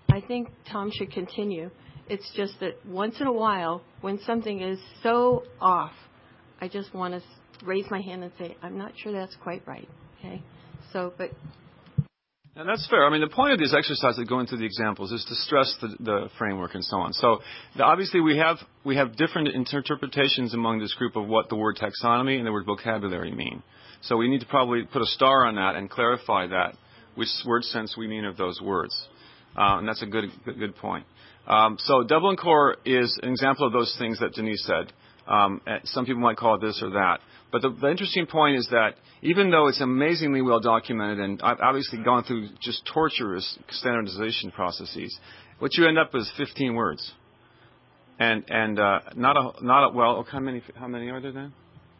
I 0.08 0.20
think 0.20 0.48
Tom 0.70 0.92
should 0.94 1.10
continue. 1.10 1.70
It's 2.08 2.30
just 2.36 2.60
that 2.60 2.74
once 2.86 3.16
in 3.20 3.26
a 3.26 3.32
while, 3.32 3.82
when 4.00 4.20
something 4.20 4.60
is 4.60 4.78
so 5.02 5.42
off, 5.60 5.92
I 6.60 6.68
just 6.68 6.94
want 6.94 7.14
to 7.14 7.66
raise 7.66 7.86
my 7.90 8.00
hand 8.00 8.22
and 8.22 8.32
say, 8.38 8.56
I'm 8.62 8.78
not 8.78 8.92
sure 8.96 9.10
that's 9.10 9.34
quite 9.42 9.66
right. 9.66 9.88
Okay? 10.18 10.42
And 12.56 12.68
that's 12.68 12.86
fair. 12.88 13.04
I 13.04 13.10
mean, 13.10 13.20
the 13.20 13.28
point 13.28 13.52
of 13.52 13.58
these 13.58 13.74
exercises 13.74 14.24
going 14.28 14.46
through 14.46 14.58
the 14.58 14.64
examples 14.64 15.10
is 15.10 15.24
to 15.24 15.34
stress 15.34 15.74
the, 15.80 15.96
the 15.98 16.28
framework 16.38 16.74
and 16.74 16.84
so 16.84 16.98
on. 16.98 17.12
So, 17.12 17.40
the, 17.76 17.82
obviously, 17.82 18.20
we 18.20 18.38
have 18.38 18.58
we 18.84 18.94
have 18.96 19.16
different 19.16 19.48
interpretations 19.48 20.54
among 20.54 20.78
this 20.78 20.94
group 20.94 21.16
of 21.16 21.26
what 21.26 21.48
the 21.48 21.56
word 21.56 21.76
taxonomy 21.76 22.36
and 22.36 22.46
the 22.46 22.52
word 22.52 22.64
vocabulary 22.64 23.32
mean. 23.32 23.62
So, 24.02 24.16
we 24.16 24.28
need 24.28 24.40
to 24.40 24.46
probably 24.46 24.84
put 24.84 25.02
a 25.02 25.06
star 25.06 25.46
on 25.46 25.56
that 25.56 25.74
and 25.74 25.90
clarify 25.90 26.46
that 26.46 26.76
which 27.16 27.28
word 27.44 27.64
sense 27.64 27.96
we 27.96 28.06
mean 28.06 28.24
of 28.24 28.36
those 28.36 28.60
words. 28.60 28.94
Uh, 29.56 29.78
and 29.78 29.88
that's 29.88 30.02
a 30.02 30.06
good, 30.06 30.24
good, 30.44 30.74
point. 30.76 31.06
Um, 31.46 31.76
so 31.78 32.02
Dublin 32.02 32.36
Core 32.36 32.76
is 32.84 33.16
an 33.22 33.30
example 33.30 33.66
of 33.66 33.72
those 33.72 33.94
things 33.98 34.18
that 34.18 34.32
Denise 34.32 34.64
said. 34.66 34.92
Um, 35.28 35.60
some 35.84 36.06
people 36.06 36.20
might 36.20 36.36
call 36.36 36.56
it 36.56 36.60
this 36.60 36.80
or 36.82 36.90
that. 36.90 37.18
But 37.54 37.62
the, 37.62 37.70
the, 37.70 37.88
interesting 37.88 38.26
point 38.26 38.56
is 38.56 38.66
that 38.72 38.96
even 39.22 39.48
though 39.48 39.68
it's 39.68 39.80
amazingly 39.80 40.42
well 40.42 40.58
documented 40.58 41.20
and 41.20 41.40
I've 41.40 41.60
obviously 41.60 42.02
gone 42.02 42.24
through 42.24 42.48
just 42.60 42.84
torturous 42.92 43.56
standardization 43.70 44.50
processes, 44.50 45.16
what 45.60 45.72
you 45.74 45.86
end 45.86 45.96
up 45.96 46.12
with 46.12 46.22
is 46.22 46.32
15 46.36 46.74
words. 46.74 47.12
And, 48.18 48.42
and 48.48 48.80
uh, 48.80 48.98
not 49.14 49.36
a, 49.36 49.64
not 49.64 49.88
a, 49.88 49.94
well, 49.94 50.26
how 50.28 50.40
many, 50.40 50.64
how 50.74 50.88
many 50.88 51.10
are 51.10 51.20
there 51.20 51.30
then? 51.30 51.52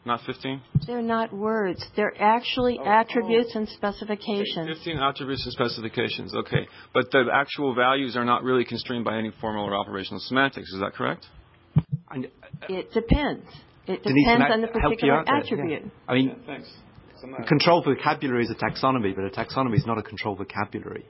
Not 0.05 0.23
15? 0.27 0.61
They're 0.89 1.01
not 1.01 1.33
words. 1.33 1.87
They're 1.95 2.21
actually 2.21 2.81
oh, 2.81 2.85
attributes 2.85 3.53
oh. 3.55 3.61
and 3.61 3.69
specifications. 3.69 4.67
15 4.67 4.99
attributes 4.99 5.45
and 5.45 5.53
specifications, 5.53 6.35
okay. 6.35 6.67
But 6.93 7.13
the 7.13 7.27
actual 7.33 7.77
values 7.77 8.17
are 8.17 8.25
not 8.25 8.43
really 8.43 8.65
constrained 8.65 9.05
by 9.05 9.19
any 9.19 9.31
formal 9.41 9.67
or 9.67 9.77
operational 9.77 10.19
semantics. 10.19 10.73
Is 10.73 10.81
that 10.81 10.95
correct? 10.95 11.27
It 12.69 12.93
depends. 12.93 13.47
It 13.87 14.03
Denise, 14.03 14.27
depends 14.27 14.47
on 14.51 14.61
the 14.63 14.69
particular 14.69 15.25
attribute. 15.29 15.83
Yeah. 15.83 15.91
I 16.09 16.15
mean, 16.15 16.29
yeah, 16.29 16.35
thanks. 16.47 16.69
controlled 17.47 17.85
vocabulary 17.85 18.45
is 18.45 18.51
a 18.51 18.55
taxonomy, 18.55 19.15
but 19.15 19.25
a 19.25 19.31
taxonomy 19.31 19.77
is 19.77 19.87
not 19.87 19.99
a 19.99 20.03
controlled 20.03 20.39
vocabulary. 20.39 21.05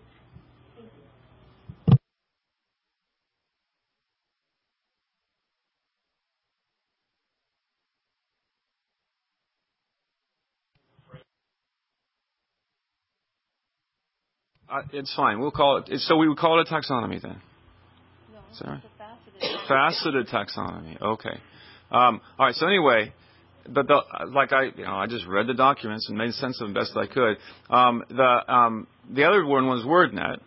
Uh, 14.68 14.82
it's 14.92 15.14
fine. 15.14 15.38
We'll 15.38 15.52
call 15.52 15.84
it. 15.86 16.00
So 16.00 16.16
we 16.16 16.28
would 16.28 16.38
call 16.38 16.60
it 16.60 16.68
a 16.68 16.74
taxonomy 16.74 17.22
then. 17.22 17.40
No, 18.32 18.40
Sorry. 18.52 18.82
faceted. 18.98 19.68
faceted 19.68 20.26
taxonomy. 20.26 21.00
Okay. 21.00 21.38
Um, 21.94 22.20
all 22.38 22.46
right. 22.46 22.54
So 22.56 22.66
anyway, 22.66 23.12
but 23.68 23.86
the, 23.86 24.00
like 24.34 24.52
I, 24.52 24.64
you 24.76 24.84
know, 24.84 24.96
I 24.96 25.06
just 25.06 25.26
read 25.26 25.46
the 25.46 25.54
documents 25.54 26.08
and 26.08 26.18
made 26.18 26.32
sense 26.34 26.60
of 26.60 26.66
them 26.66 26.74
best 26.74 26.96
I 26.96 27.06
could. 27.06 27.36
Um, 27.70 28.02
the 28.08 28.52
um, 28.52 28.86
the 29.10 29.24
other 29.24 29.44
one 29.44 29.66
was 29.66 29.84
WordNet, 29.84 30.38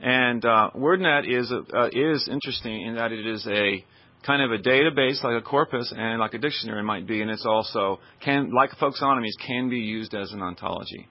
and 0.00 0.44
uh, 0.44 0.70
WordNet 0.76 1.28
is 1.28 1.52
uh, 1.52 1.88
is 1.92 2.28
interesting 2.28 2.86
in 2.86 2.94
that 2.94 3.10
it 3.10 3.26
is 3.26 3.46
a 3.48 3.84
kind 4.24 4.40
of 4.40 4.52
a 4.52 4.62
database 4.62 5.22
like 5.22 5.36
a 5.36 5.42
corpus 5.42 5.92
and 5.94 6.20
like 6.20 6.34
a 6.34 6.38
dictionary 6.38 6.82
might 6.82 7.06
be, 7.06 7.20
and 7.20 7.30
it's 7.30 7.44
also 7.44 7.98
can 8.24 8.52
like 8.52 8.70
folksonomies 8.80 9.36
can 9.44 9.68
be 9.68 9.78
used 9.78 10.14
as 10.14 10.32
an 10.32 10.42
ontology. 10.42 11.08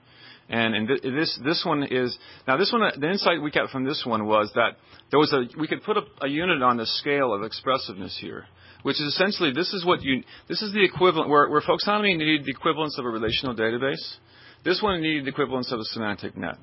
And, 0.48 0.74
and 0.74 0.88
this 0.88 1.38
this 1.42 1.62
one 1.64 1.84
is 1.84 2.16
now 2.46 2.56
this 2.56 2.70
one 2.72 2.90
the 2.98 3.10
insight 3.10 3.40
we 3.42 3.50
got 3.50 3.70
from 3.70 3.84
this 3.84 4.02
one 4.06 4.26
was 4.26 4.50
that 4.54 4.76
there 5.10 5.18
was 5.18 5.32
a 5.32 5.44
we 5.58 5.68
could 5.68 5.82
put 5.84 5.96
a, 5.96 6.02
a 6.22 6.28
unit 6.28 6.62
on 6.62 6.76
the 6.76 6.86
scale 6.86 7.32
of 7.32 7.42
expressiveness 7.42 8.18
here, 8.20 8.46
which 8.84 9.00
is 9.00 9.14
essentially 9.14 9.52
this 9.52 9.72
is 9.72 9.84
what 9.84 10.02
you 10.02 10.22
this 10.48 10.62
is 10.62 10.72
the 10.72 10.84
equivalent 10.84 11.28
where, 11.28 11.48
where 11.48 11.60
folksonomy 11.60 12.16
needed 12.16 12.44
the 12.44 12.50
equivalence 12.50 12.98
of 12.98 13.04
a 13.04 13.08
relational 13.08 13.56
database. 13.56 14.16
This 14.64 14.80
one 14.80 15.02
needed 15.02 15.24
the 15.24 15.30
equivalence 15.30 15.72
of 15.72 15.80
a 15.80 15.84
semantic 15.84 16.36
net. 16.36 16.56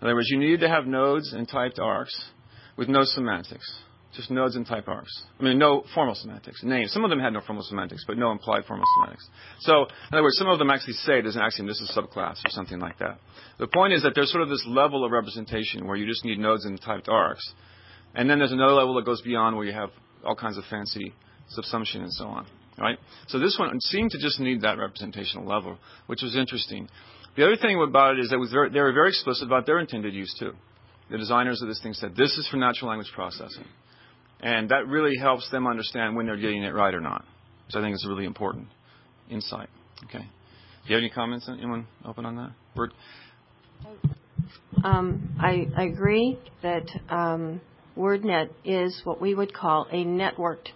In 0.00 0.06
other 0.06 0.14
words, 0.14 0.28
you 0.30 0.38
needed 0.38 0.60
to 0.60 0.68
have 0.68 0.86
nodes 0.86 1.32
and 1.32 1.48
typed 1.48 1.78
arcs 1.78 2.30
with 2.76 2.88
no 2.88 3.02
semantics 3.02 3.82
just 4.14 4.30
nodes 4.30 4.56
and 4.56 4.66
type 4.66 4.88
arcs. 4.88 5.12
I 5.38 5.42
mean, 5.42 5.58
no 5.58 5.84
formal 5.94 6.14
semantics. 6.14 6.62
Names. 6.64 6.92
Some 6.92 7.04
of 7.04 7.10
them 7.10 7.20
had 7.20 7.32
no 7.32 7.40
formal 7.40 7.62
semantics, 7.62 8.04
but 8.06 8.16
no 8.16 8.32
implied 8.32 8.64
formal 8.64 8.84
semantics. 8.96 9.28
So, 9.60 9.82
in 9.82 10.14
other 10.14 10.22
words, 10.22 10.36
some 10.38 10.48
of 10.48 10.58
them 10.58 10.70
actually 10.70 10.94
say 10.94 11.20
there's 11.20 11.36
an 11.36 11.42
axiom, 11.42 11.66
this 11.68 11.80
is 11.80 11.96
subclass 11.96 12.44
or 12.44 12.50
something 12.50 12.80
like 12.80 12.98
that. 12.98 13.18
The 13.58 13.68
point 13.68 13.92
is 13.92 14.02
that 14.02 14.14
there's 14.14 14.30
sort 14.30 14.42
of 14.42 14.48
this 14.48 14.64
level 14.66 15.04
of 15.04 15.12
representation 15.12 15.86
where 15.86 15.96
you 15.96 16.06
just 16.06 16.24
need 16.24 16.38
nodes 16.38 16.64
and 16.64 16.80
typed 16.80 17.08
arcs. 17.08 17.42
And 18.14 18.28
then 18.28 18.38
there's 18.38 18.52
another 18.52 18.72
level 18.72 18.94
that 18.94 19.04
goes 19.04 19.20
beyond 19.22 19.56
where 19.56 19.66
you 19.66 19.72
have 19.72 19.90
all 20.24 20.34
kinds 20.34 20.56
of 20.56 20.64
fancy 20.70 21.14
subsumption 21.56 22.02
and 22.02 22.12
so 22.12 22.26
on. 22.26 22.46
Right? 22.78 22.98
So 23.26 23.38
this 23.38 23.56
one 23.58 23.80
seemed 23.80 24.12
to 24.12 24.18
just 24.18 24.38
need 24.38 24.60
that 24.62 24.78
representational 24.78 25.44
level, 25.44 25.78
which 26.06 26.22
was 26.22 26.36
interesting. 26.36 26.88
The 27.36 27.44
other 27.44 27.56
thing 27.56 27.80
about 27.82 28.18
it 28.18 28.20
is 28.20 28.30
that 28.30 28.48
very, 28.52 28.70
they 28.70 28.80
were 28.80 28.92
very 28.92 29.08
explicit 29.08 29.46
about 29.46 29.66
their 29.66 29.80
intended 29.80 30.14
use 30.14 30.34
too. 30.38 30.52
The 31.10 31.18
designers 31.18 31.60
of 31.62 31.68
this 31.68 31.80
thing 31.82 31.94
said, 31.94 32.14
this 32.16 32.36
is 32.36 32.46
for 32.48 32.56
natural 32.56 32.90
language 32.90 33.10
processing. 33.14 33.64
And 34.40 34.68
that 34.68 34.86
really 34.86 35.16
helps 35.16 35.50
them 35.50 35.66
understand 35.66 36.14
when 36.14 36.26
they're 36.26 36.36
getting 36.36 36.62
it 36.62 36.74
right 36.74 36.94
or 36.94 37.00
not, 37.00 37.24
which 37.66 37.74
I 37.74 37.80
think 37.80 37.94
is 37.94 38.04
a 38.04 38.08
really 38.08 38.24
important 38.24 38.68
insight. 39.30 39.68
Okay. 40.04 40.18
Do 40.18 40.24
you 40.88 40.94
have 40.94 41.02
any 41.02 41.10
comments? 41.10 41.48
Anyone 41.48 41.86
open 42.04 42.24
on 42.24 42.36
that? 42.36 42.52
Word? 42.76 42.92
Um, 44.84 45.36
I, 45.40 45.66
I, 45.76 45.84
agree 45.84 46.38
that 46.62 46.88
um, 47.10 47.60
WordNet 47.96 48.50
is 48.64 49.00
what 49.04 49.20
we 49.20 49.34
would 49.34 49.52
call 49.52 49.86
a 49.90 50.04
networked 50.04 50.68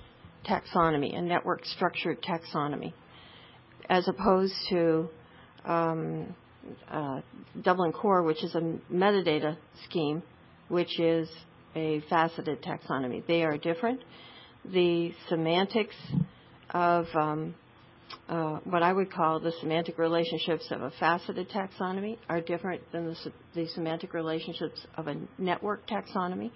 taxonomy, 0.49 1.17
a 1.17 1.23
network 1.23 1.65
structured 1.65 2.23
taxonomy, 2.23 2.93
as 3.89 4.09
opposed 4.09 4.55
to 4.71 5.09
um, 5.65 6.35
uh, 6.91 7.21
Dublin 7.63 7.93
Core, 7.93 8.23
which 8.23 8.43
is 8.43 8.55
a 8.55 8.61
metadata 8.93 9.57
scheme, 9.85 10.23
which 10.69 10.99
is 10.99 11.29
a 11.75 12.03
faceted 12.09 12.63
taxonomy. 12.63 13.27
They 13.27 13.43
are 13.45 13.57
different. 13.57 14.01
The 14.65 15.13
semantics 15.29 15.97
of 16.71 17.07
um, 17.15 17.55
uh, 18.29 18.59
what 18.65 18.83
I 18.83 18.93
would 18.93 19.13
call 19.13 19.41
the 19.41 19.53
semantic 19.61 19.99
relationships 19.99 20.67
of 20.71 20.83
a 20.83 20.93
faceted 20.99 21.49
taxonomy 21.51 22.19
are 22.29 22.41
different 22.41 22.83
than 22.93 23.07
the, 23.07 23.17
the 23.55 23.69
semantic 23.69 24.15
relationships 24.15 24.81
of 24.97 25.09
a 25.09 25.17
network 25.39 25.87
taxonomy. 25.89 26.51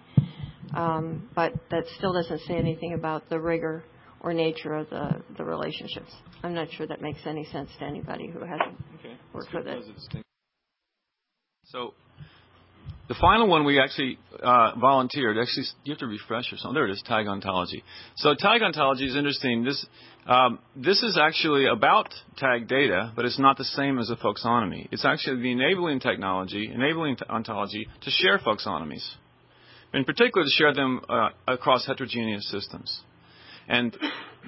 Um, 0.74 1.28
but 1.34 1.52
that 1.70 1.84
still 1.96 2.12
doesn't 2.12 2.40
say 2.40 2.54
anything 2.54 2.94
about 2.94 3.28
the 3.28 3.38
rigor 3.38 3.84
or 4.20 4.32
nature 4.32 4.74
of 4.74 4.90
the, 4.90 5.22
the 5.36 5.44
relationships. 5.44 6.12
I'm 6.42 6.54
not 6.54 6.68
sure 6.72 6.86
that 6.86 7.00
makes 7.00 7.20
any 7.26 7.44
sense 7.46 7.70
to 7.78 7.84
anybody 7.84 8.28
who 8.28 8.40
hasn't 8.40 8.76
okay. 8.98 9.16
worked 9.32 9.52
with 9.54 9.66
it. 9.66 9.84
So 11.64 11.94
the 13.08 13.14
final 13.20 13.46
one 13.48 13.64
we 13.64 13.80
actually 13.80 14.18
uh, 14.42 14.72
volunteered. 14.80 15.38
Actually, 15.38 15.64
you 15.84 15.92
have 15.92 16.00
to 16.00 16.06
refresh 16.06 16.52
or 16.52 16.56
something. 16.56 16.74
There 16.74 16.88
it 16.88 16.92
is, 16.92 17.02
tag 17.06 17.26
ontology. 17.28 17.84
So 18.16 18.34
tag 18.36 18.62
ontology 18.62 19.06
is 19.06 19.16
interesting. 19.16 19.64
This 19.64 19.86
um, 20.26 20.58
this 20.74 21.02
is 21.02 21.16
actually 21.16 21.66
about 21.66 22.12
tag 22.36 22.66
data, 22.66 23.12
but 23.14 23.24
it's 23.24 23.38
not 23.38 23.58
the 23.58 23.64
same 23.64 23.98
as 23.98 24.10
a 24.10 24.16
folksonomy. 24.16 24.88
It's 24.90 25.04
actually 25.04 25.40
the 25.40 25.52
enabling 25.52 26.00
technology, 26.00 26.70
enabling 26.72 27.16
ontology 27.28 27.86
to 28.02 28.10
share 28.10 28.38
folksonomies. 28.38 29.06
In 29.94 30.04
particular, 30.04 30.44
to 30.44 30.50
share 30.50 30.74
them 30.74 31.00
uh, 31.08 31.30
across 31.48 31.86
heterogeneous 31.86 32.50
systems. 32.50 33.00
And 33.68 33.96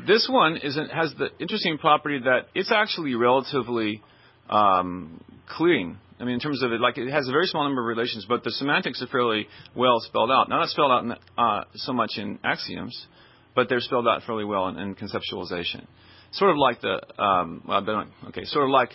this 0.07 0.29
one 0.31 0.59
is, 0.59 0.79
has 0.93 1.15
the 1.19 1.29
interesting 1.41 1.79
property 1.79 2.21
that 2.21 2.49
it's 2.55 2.71
actually 2.71 3.15
relatively 3.15 4.03
um, 4.49 5.23
clean 5.49 5.99
I 6.21 6.25
mean, 6.25 6.35
in 6.35 6.41
terms 6.41 6.63
of 6.63 6.73
it, 6.73 6.81
like 6.81 6.99
it 6.99 7.11
has 7.11 7.29
a 7.29 7.33
very 7.33 7.47
small 7.47 7.65
number 7.65 7.81
of 7.81 7.87
relations, 7.87 8.27
but 8.29 8.43
the 8.43 8.51
semantics 8.51 9.01
are 9.03 9.07
fairly 9.07 9.47
well 9.77 10.01
spelled 10.01 10.31
out. 10.31 10.49
Not 10.49 10.69
spelled 10.69 10.91
out 10.91 11.05
in, 11.05 11.13
uh, 11.37 11.65
so 11.77 11.93
much 11.93 12.13
in 12.17 12.39
axioms, 12.43 13.07
but 13.55 13.69
they're 13.69 13.81
spelled 13.81 14.09
out 14.09 14.23
fairly 14.27 14.45
well 14.45 14.69
in, 14.69 14.79
in 14.79 14.95
conceptualization. 14.97 15.87
Sort 16.33 16.51
of 16.51 16.57
like 16.57 16.81
the, 16.81 17.23
um, 17.23 17.63
well, 17.67 18.07
okay, 18.29 18.45
sort 18.45 18.65
of 18.65 18.71
like 18.71 18.91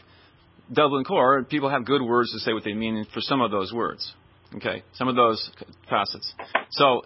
Dublin 0.72 1.06
Core. 1.06 1.44
People 1.44 1.70
have 1.70 1.86
good 1.86 2.02
words 2.02 2.32
to 2.34 2.40
say 2.40 2.52
what 2.54 2.64
they 2.64 2.74
mean 2.74 3.06
for 3.14 3.22
some 3.22 3.42
of 3.42 3.52
those 3.52 3.72
words. 3.72 4.14
Okay, 4.56 4.84
some 4.94 5.08
of 5.08 5.16
those 5.16 5.50
facets. 5.90 6.34
So 6.72 7.02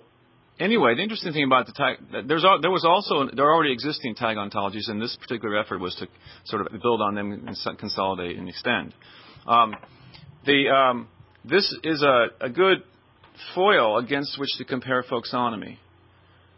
anyway, 0.60 0.96
the 0.96 1.02
interesting 1.02 1.34
thing 1.34 1.46
about 1.46 1.66
the 1.66 1.74
tag, 1.74 1.98
there's 2.28 2.46
there 2.62 2.72
was 2.72 2.86
also 2.86 3.30
there 3.34 3.46
are 3.46 3.54
already 3.54 3.72
existing 3.72 4.16
tag 4.16 4.38
ontologies, 4.38 4.90
and 4.90 5.02
this 5.02 5.16
particular 5.20 5.58
effort 5.58 5.80
was 5.80 5.96
to 5.96 6.08
sort 6.46 6.66
of 6.66 6.82
build 6.82 7.02
on 7.02 7.16
them 7.16 7.32
and 7.32 7.80
consolidate 7.80 8.38
and 8.38 8.50
extend. 8.50 8.94
Um, 9.48 9.76
the, 10.46 10.70
um, 10.70 11.08
this 11.46 11.74
is 11.84 12.02
a, 12.02 12.28
a 12.42 12.50
good 12.50 12.84
foil 13.56 13.98
against 13.98 14.40
which 14.40 14.50
to 14.58 14.66
compare 14.66 15.04
folksonomy. 15.04 15.78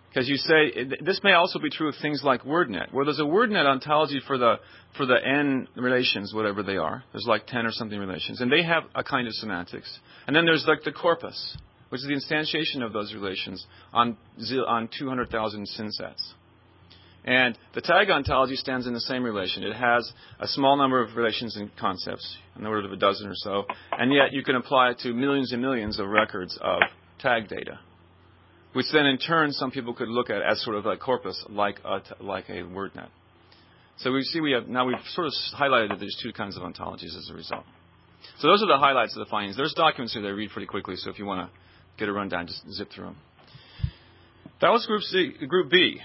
Because 0.10 0.28
you 0.28 0.38
say 0.38 0.88
this 1.02 1.22
may 1.24 1.34
also 1.34 1.60
be 1.60 1.70
true 1.70 1.88
of 1.88 1.96
things 2.02 2.24
like 2.24 2.42
WordNet, 2.42 2.92
where 2.92 3.06
there's 3.06 3.20
a 3.20 3.24
WordNet 3.24 3.66
ontology 3.66 4.20
for 4.26 4.38
the 4.38 4.56
for 4.98 5.06
the 5.06 5.18
n 5.24 5.68
relations, 5.76 6.34
whatever 6.34 6.64
they 6.64 6.78
are. 6.78 7.04
There's 7.12 7.28
like 7.28 7.46
ten 7.46 7.66
or 7.66 7.72
something 7.72 8.00
relations, 8.00 8.42
and 8.42 8.52
they 8.52 8.64
have 8.64 8.84
a 8.96 9.04
kind 9.04 9.28
of 9.28 9.34
semantics. 9.34 10.00
And 10.26 10.36
then 10.36 10.46
there's 10.46 10.66
like 10.68 10.84
the 10.84 10.92
corpus, 10.92 11.58
which 11.90 12.02
is 12.02 12.08
the 12.08 12.16
instantiation 12.16 12.84
of 12.84 12.92
those 12.92 13.14
relations 13.14 13.66
on 13.94 14.18
on 14.68 14.90
200,000 14.98 15.68
synsets. 15.78 16.34
And 17.26 17.58
the 17.76 17.82
tag 17.82 18.10
ontology 18.10 18.56
stands 18.56 18.88
in 18.88 18.94
the 18.94 19.02
same 19.02 19.24
relation. 19.24 19.62
It 19.64 19.76
has 19.76 20.12
a 20.40 20.48
small 20.48 20.78
number 20.78 21.04
of 21.04 21.16
relations 21.16 21.58
and 21.58 21.70
concepts, 21.78 22.38
in 22.56 22.64
the 22.64 22.70
order 22.70 22.88
of 22.88 22.94
a 22.94 22.98
dozen 22.98 23.28
or 23.28 23.36
so, 23.36 23.66
and 23.92 24.12
yet 24.12 24.32
you 24.32 24.44
can 24.44 24.56
apply 24.56 24.92
it 24.92 25.00
to 25.00 25.14
millions 25.14 25.52
and 25.52 25.62
millions 25.62 26.00
of 26.00 26.08
records 26.08 26.58
of 26.62 26.80
tag 27.20 27.50
data, 27.50 27.80
which 28.74 28.86
then 28.94 29.06
in 29.06 29.18
turn 29.18 29.52
some 29.52 29.72
people 29.72 29.94
could 29.94 30.10
look 30.10 30.30
at 30.30 30.42
as 30.42 30.64
sort 30.64 30.76
of 30.76 30.86
a 30.86 30.98
corpus 30.98 31.44
like 31.50 31.80
a, 31.84 32.02
like 32.20 32.50
a 32.50 32.64
WordNet. 32.64 33.10
So 33.98 34.14
we 34.14 34.24
see 34.24 34.40
we 34.40 34.52
have 34.52 34.68
now 34.68 34.86
we've 34.86 34.96
sort 35.14 35.28
of 35.28 35.34
highlighted 35.58 35.90
that 35.90 36.00
there's 36.00 36.18
two 36.24 36.32
kinds 36.32 36.56
of 36.56 36.64
ontologies 36.64 37.18
as 37.18 37.30
a 37.30 37.34
result. 37.34 37.66
so 38.40 38.48
those 38.48 38.64
are 38.64 38.68
the 38.68 38.78
highlights 38.78 39.16
of 39.16 39.26
the 39.26 39.30
findings. 39.30 39.58
There's 39.58 39.74
documents 39.74 40.14
here 40.14 40.22
that 40.22 40.28
I 40.28 40.32
read 40.32 40.52
pretty 40.52 40.68
quickly, 40.68 40.96
so 40.96 41.10
if 41.10 41.20
you 41.20 41.26
want 41.26 41.50
to 41.50 41.60
get 41.98 42.08
a 42.08 42.14
rundown, 42.14 42.48
just 42.48 42.70
zip 42.72 42.90
through 42.94 43.06
them. 43.06 43.18
That 44.62 44.70
was 44.70 44.86
Group 44.86 45.02
C, 45.04 45.34
Group 45.48 45.70
B. 45.70 46.00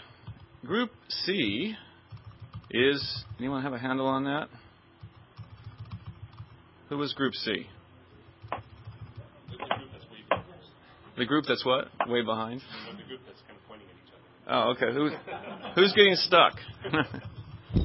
Group 0.64 0.90
C 1.08 1.74
is 2.70 3.24
anyone 3.38 3.62
have 3.62 3.72
a 3.72 3.78
handle 3.78 4.06
on 4.06 4.24
that? 4.24 4.48
Who 6.88 6.98
was 6.98 7.12
Group 7.12 7.34
C? 7.34 7.66
The 11.16 11.24
group 11.24 11.44
that's 11.46 11.64
what? 11.64 11.88
Way 12.08 12.22
behind? 12.22 12.60
The 12.60 13.04
group 13.04 13.20
that's 13.26 13.40
kind 13.46 13.58
of 13.58 13.68
pointing 13.68 13.86
at 13.88 13.94
each 13.94 14.12
Oh, 14.48 14.74
okay. 14.74 14.92
Who's 14.92 15.12
who's 15.74 15.92
getting 15.92 16.16
stuck? 16.16 16.54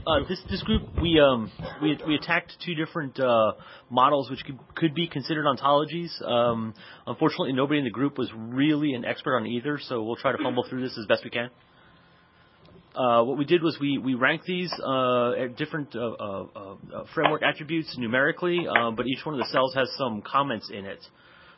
Uh, 0.05 0.19
this 0.27 0.39
this 0.51 0.61
group 0.61 0.83
we 1.01 1.19
um 1.19 1.51
we 1.81 1.97
we 2.07 2.13
attacked 2.13 2.53
two 2.63 2.75
different 2.75 3.19
uh, 3.19 3.53
models 3.89 4.29
which 4.29 4.43
could, 4.45 4.59
could 4.75 4.93
be 4.93 5.07
considered 5.07 5.45
ontologies. 5.45 6.11
Um, 6.23 6.75
unfortunately, 7.07 7.53
nobody 7.53 7.79
in 7.79 7.85
the 7.85 7.91
group 7.91 8.15
was 8.15 8.29
really 8.35 8.93
an 8.93 9.03
expert 9.03 9.35
on 9.35 9.47
either, 9.47 9.79
so 9.81 10.03
we'll 10.03 10.15
try 10.15 10.31
to 10.31 10.37
fumble 10.37 10.63
through 10.69 10.83
this 10.83 10.95
as 10.95 11.07
best 11.07 11.23
we 11.23 11.31
can. 11.31 11.49
Uh, 12.95 13.23
what 13.23 13.37
we 13.37 13.45
did 13.45 13.63
was 13.63 13.77
we, 13.79 13.97
we 13.97 14.13
ranked 14.13 14.45
these 14.45 14.73
uh, 14.83 15.31
at 15.31 15.55
different 15.57 15.95
uh, 15.95 15.99
uh, 15.99 16.45
uh, 16.55 17.03
framework 17.13 17.41
attributes 17.43 17.95
numerically, 17.97 18.67
um, 18.67 18.95
but 18.95 19.07
each 19.07 19.25
one 19.25 19.35
of 19.35 19.39
the 19.39 19.47
cells 19.51 19.73
has 19.73 19.89
some 19.97 20.21
comments 20.21 20.69
in 20.69 20.85
it. 20.85 20.99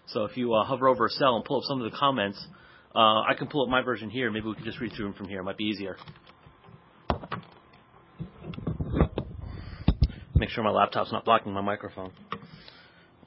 So 0.08 0.26
if 0.26 0.36
you 0.38 0.54
uh, 0.54 0.66
hover 0.66 0.88
over 0.88 1.06
a 1.06 1.10
cell 1.10 1.36
and 1.36 1.46
pull 1.46 1.58
up 1.58 1.64
some 1.66 1.82
of 1.82 1.90
the 1.90 1.98
comments, 1.98 2.44
uh, 2.94 3.22
I 3.22 3.34
can 3.38 3.48
pull 3.48 3.64
up 3.64 3.70
my 3.70 3.82
version 3.82 4.10
here. 4.10 4.30
Maybe 4.32 4.48
we 4.48 4.56
can 4.56 4.66
just 4.66 4.80
read 4.80 4.94
through 4.94 5.06
them 5.06 5.14
from 5.14 5.28
here. 5.28 5.40
It 5.40 5.44
might 5.44 5.58
be 5.58 5.66
easier. 5.66 5.98
Make 10.36 10.50
sure 10.50 10.64
my 10.64 10.72
laptop's 10.72 11.12
not 11.12 11.24
blocking 11.24 11.54
my 11.54 11.62
microphone. 11.62 12.12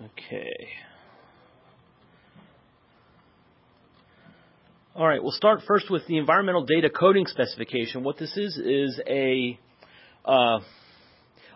Okay. 0.03 0.69
All 4.97 5.07
right, 5.07 5.23
we'll 5.23 5.33
start 5.33 5.63
first 5.67 5.91
with 5.91 6.07
the 6.07 6.19
environmental 6.19 6.65
data 6.65 6.91
coding 6.91 7.27
specification. 7.27 8.05
What 8.05 8.19
this 8.19 8.37
is 8.37 8.57
is 8.57 9.01
a, 9.09 9.59
uh, 10.25 10.61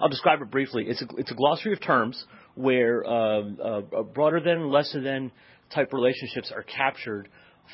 I'll 0.00 0.08
describe 0.08 0.42
it 0.42 0.50
briefly. 0.50 0.86
It's 0.88 1.02
a, 1.02 1.06
it's 1.18 1.30
a 1.30 1.34
glossary 1.34 1.72
of 1.72 1.80
terms 1.80 2.24
where 2.58 3.06
uh, 3.06 3.40
uh, 3.40 4.02
broader 4.02 4.40
than, 4.40 4.68
lesser 4.68 5.00
than 5.00 5.30
type 5.72 5.92
relationships 5.92 6.50
are 6.52 6.64
captured 6.64 7.28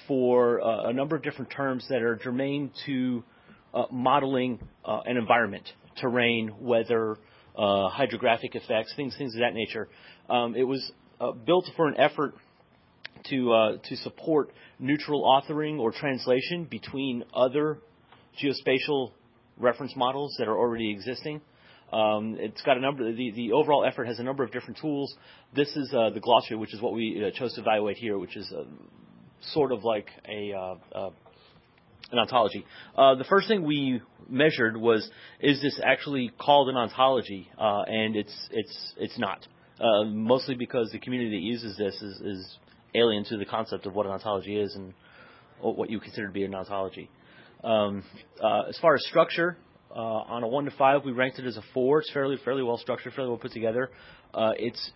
for 0.07 0.61
uh, 0.61 0.91
a 0.91 0.93
number 0.93 1.17
of 1.17 1.23
different 1.23 1.51
terms 1.51 1.87
that 1.89 2.03
are 2.03 2.17
germane 2.17 2.71
to 2.85 3.25
uh, 3.73 3.85
modeling 3.91 4.59
uh, 4.85 5.01
an 5.07 5.17
environment, 5.17 5.67
terrain, 6.01 6.55
weather, 6.61 7.17
uh, 7.57 7.89
hydrographic 7.89 8.55
effects, 8.55 8.93
things 8.95 9.15
things 9.17 9.35
of 9.35 9.41
that 9.41 9.55
nature. 9.55 9.89
Um, 10.29 10.55
it 10.55 10.65
was 10.65 10.93
built 11.47 11.67
for 11.77 11.89
an 11.89 11.99
effort 11.99 12.35
to 13.31 13.53
uh, 13.53 13.77
to 13.89 13.97
support 13.97 14.53
neutral 14.79 15.23
authoring 15.23 15.79
or 15.79 15.93
translation 15.93 16.67
between 16.71 17.25
other 17.33 17.79
geospatial 18.43 19.13
reference 19.57 19.95
models 19.97 20.35
that 20.39 20.47
are 20.47 20.59
already 20.59 20.91
existing. 20.91 21.41
Um, 21.93 22.37
it's 22.39 22.63
got 22.63 22.77
a 22.77 22.81
number. 22.81 23.13
The, 23.13 23.31
the 23.31 23.53
overall 23.53 23.85
effort 23.85 24.07
has 24.07 24.19
a 24.19 24.23
number 24.23 24.43
of 24.43 24.53
different 24.53 24.79
tools. 24.81 25.15
This 25.55 25.69
is 25.77 25.93
uh, 25.95 26.11
the 26.11 26.21
glossary, 26.21 26.57
which 26.57 26.75
is 26.75 26.81
what 26.81 26.93
we 26.93 27.25
uh, 27.25 27.39
chose 27.39 27.55
to 27.55 27.61
evaluate 27.61 27.97
here, 27.97 28.19
which 28.19 28.37
is 28.37 28.53
uh, 28.53 28.65
sort 29.53 29.71
of 29.71 29.85
like 29.85 30.09
a 30.29 30.53
uh, 30.53 31.11
an 32.11 32.19
ontology. 32.19 32.65
Uh, 32.97 33.15
the 33.15 33.25
first 33.25 33.49
thing 33.49 33.63
we 33.63 34.01
measured 34.29 34.77
was 34.77 35.09
is 35.41 35.61
this 35.63 35.81
actually 35.85 36.31
called 36.39 36.69
an 36.69 36.77
ontology, 36.77 37.49
uh, 37.59 37.83
and 37.83 38.17
it's 38.17 38.35
it's 38.51 38.93
it's 38.99 39.19
not. 39.19 39.47
Uh, 39.81 40.05
mostly 40.05 40.55
because 40.55 40.91
the 40.93 40.99
community 41.01 41.31
that 41.31 41.43
uses 41.43 41.77
this 41.77 42.01
is, 42.01 42.21
is 42.21 42.59
alien 42.95 43.25
to 43.25 43.37
the 43.37 43.45
concept 43.45 43.87
of 43.87 43.95
what 43.95 44.07
an 44.07 44.13
ontology 44.13 44.57
is 44.57 44.73
and 44.77 44.95
what 45.61 45.91
you 45.91 45.99
consider 45.99 46.29
to 46.29 46.33
be 46.33 46.45
an 46.45 46.55
ontology. 46.55 47.11
Um, 47.65 48.05
uh, 48.41 48.63
as 48.69 48.79
far 48.79 48.95
as 48.95 49.05
structure, 49.07 49.57
uh, 49.95 49.99
on 49.99 50.43
a 50.43 50.49
one 50.49 50.65
to 50.65 50.73
five, 50.73 51.05
we 51.05 51.13
ranked 51.13 51.39
it 51.39 51.47
as 51.47 51.57
a 51.57 51.63
four. 51.73 52.01
It's 52.01 52.11
fairly 52.13 52.37
fairly 52.45 52.63
well 52.63 52.79
structured, 52.79 53.13
fairly 53.15 53.31
well 53.31 53.39
put 53.39 53.53
together. 53.53 53.91
Uh, 54.33 54.53
it's 54.57 54.91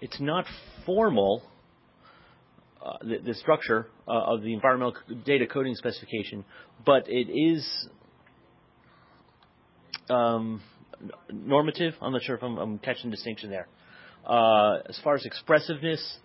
it's 0.00 0.20
not 0.20 0.44
formal 0.84 1.42
uh, 2.84 2.98
the, 3.00 3.18
the, 3.24 3.34
structure 3.34 3.86
uh, 4.08 4.10
of 4.10 4.42
the 4.42 4.52
environmental 4.52 4.96
data 5.24 5.46
coding 5.46 5.74
specification, 5.76 6.44
but 6.84 7.04
it 7.08 7.30
is 7.30 7.88
um, 10.10 10.60
normative. 11.32 11.94
I'm 12.02 12.12
not 12.12 12.22
sure 12.22 12.34
if 12.34 12.42
I'm, 12.42 12.58
I'm 12.58 12.78
catching 12.78 13.10
distinction 13.10 13.50
there. 13.50 13.68
Uh, 14.26 14.78
as 14.88 14.98
far 15.02 15.14
as 15.14 15.24
expressiveness, 15.24 16.18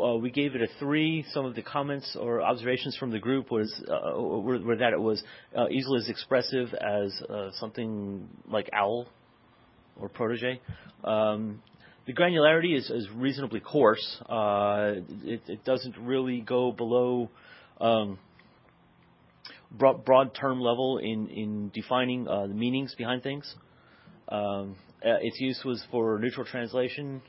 uh, 0.00 0.16
we 0.16 0.30
gave 0.30 0.54
it 0.54 0.62
a 0.62 0.68
three. 0.78 1.24
Some 1.32 1.44
of 1.44 1.54
the 1.54 1.62
comments 1.62 2.16
or 2.18 2.42
observations 2.42 2.96
from 2.96 3.10
the 3.10 3.18
group 3.18 3.50
was 3.50 3.72
uh, 3.88 4.20
were, 4.20 4.60
were, 4.60 4.76
that 4.76 4.92
it 4.92 5.00
was 5.00 5.22
uh, 5.56 5.68
easily 5.70 5.98
as 5.98 6.08
expressive 6.08 6.74
as 6.74 7.22
something 7.58 8.28
like 8.48 8.70
OWL 8.72 9.06
or 10.00 10.08
Protege. 10.08 10.60
Um, 11.04 11.62
the 12.06 12.12
granularity 12.12 12.76
is, 12.76 12.90
is 12.90 13.08
reasonably 13.14 13.60
coarse. 13.60 14.20
Uh, 14.28 14.94
it, 15.22 15.42
it, 15.46 15.64
doesn't 15.64 15.96
really 15.98 16.40
go 16.40 16.72
below 16.72 17.30
um, 17.80 18.18
broad, 19.70 20.04
broad, 20.04 20.34
term 20.34 20.60
level 20.60 20.98
in, 20.98 21.28
in 21.28 21.70
defining 21.72 22.26
uh, 22.26 22.46
the 22.46 22.54
meanings 22.54 22.94
behind 22.96 23.22
things. 23.22 23.54
Um, 24.28 24.76
uh, 25.04 25.18
its 25.20 25.40
use 25.40 25.60
was 25.64 25.82
for 25.90 26.18
neutral 26.18 26.46
translation. 26.46 27.22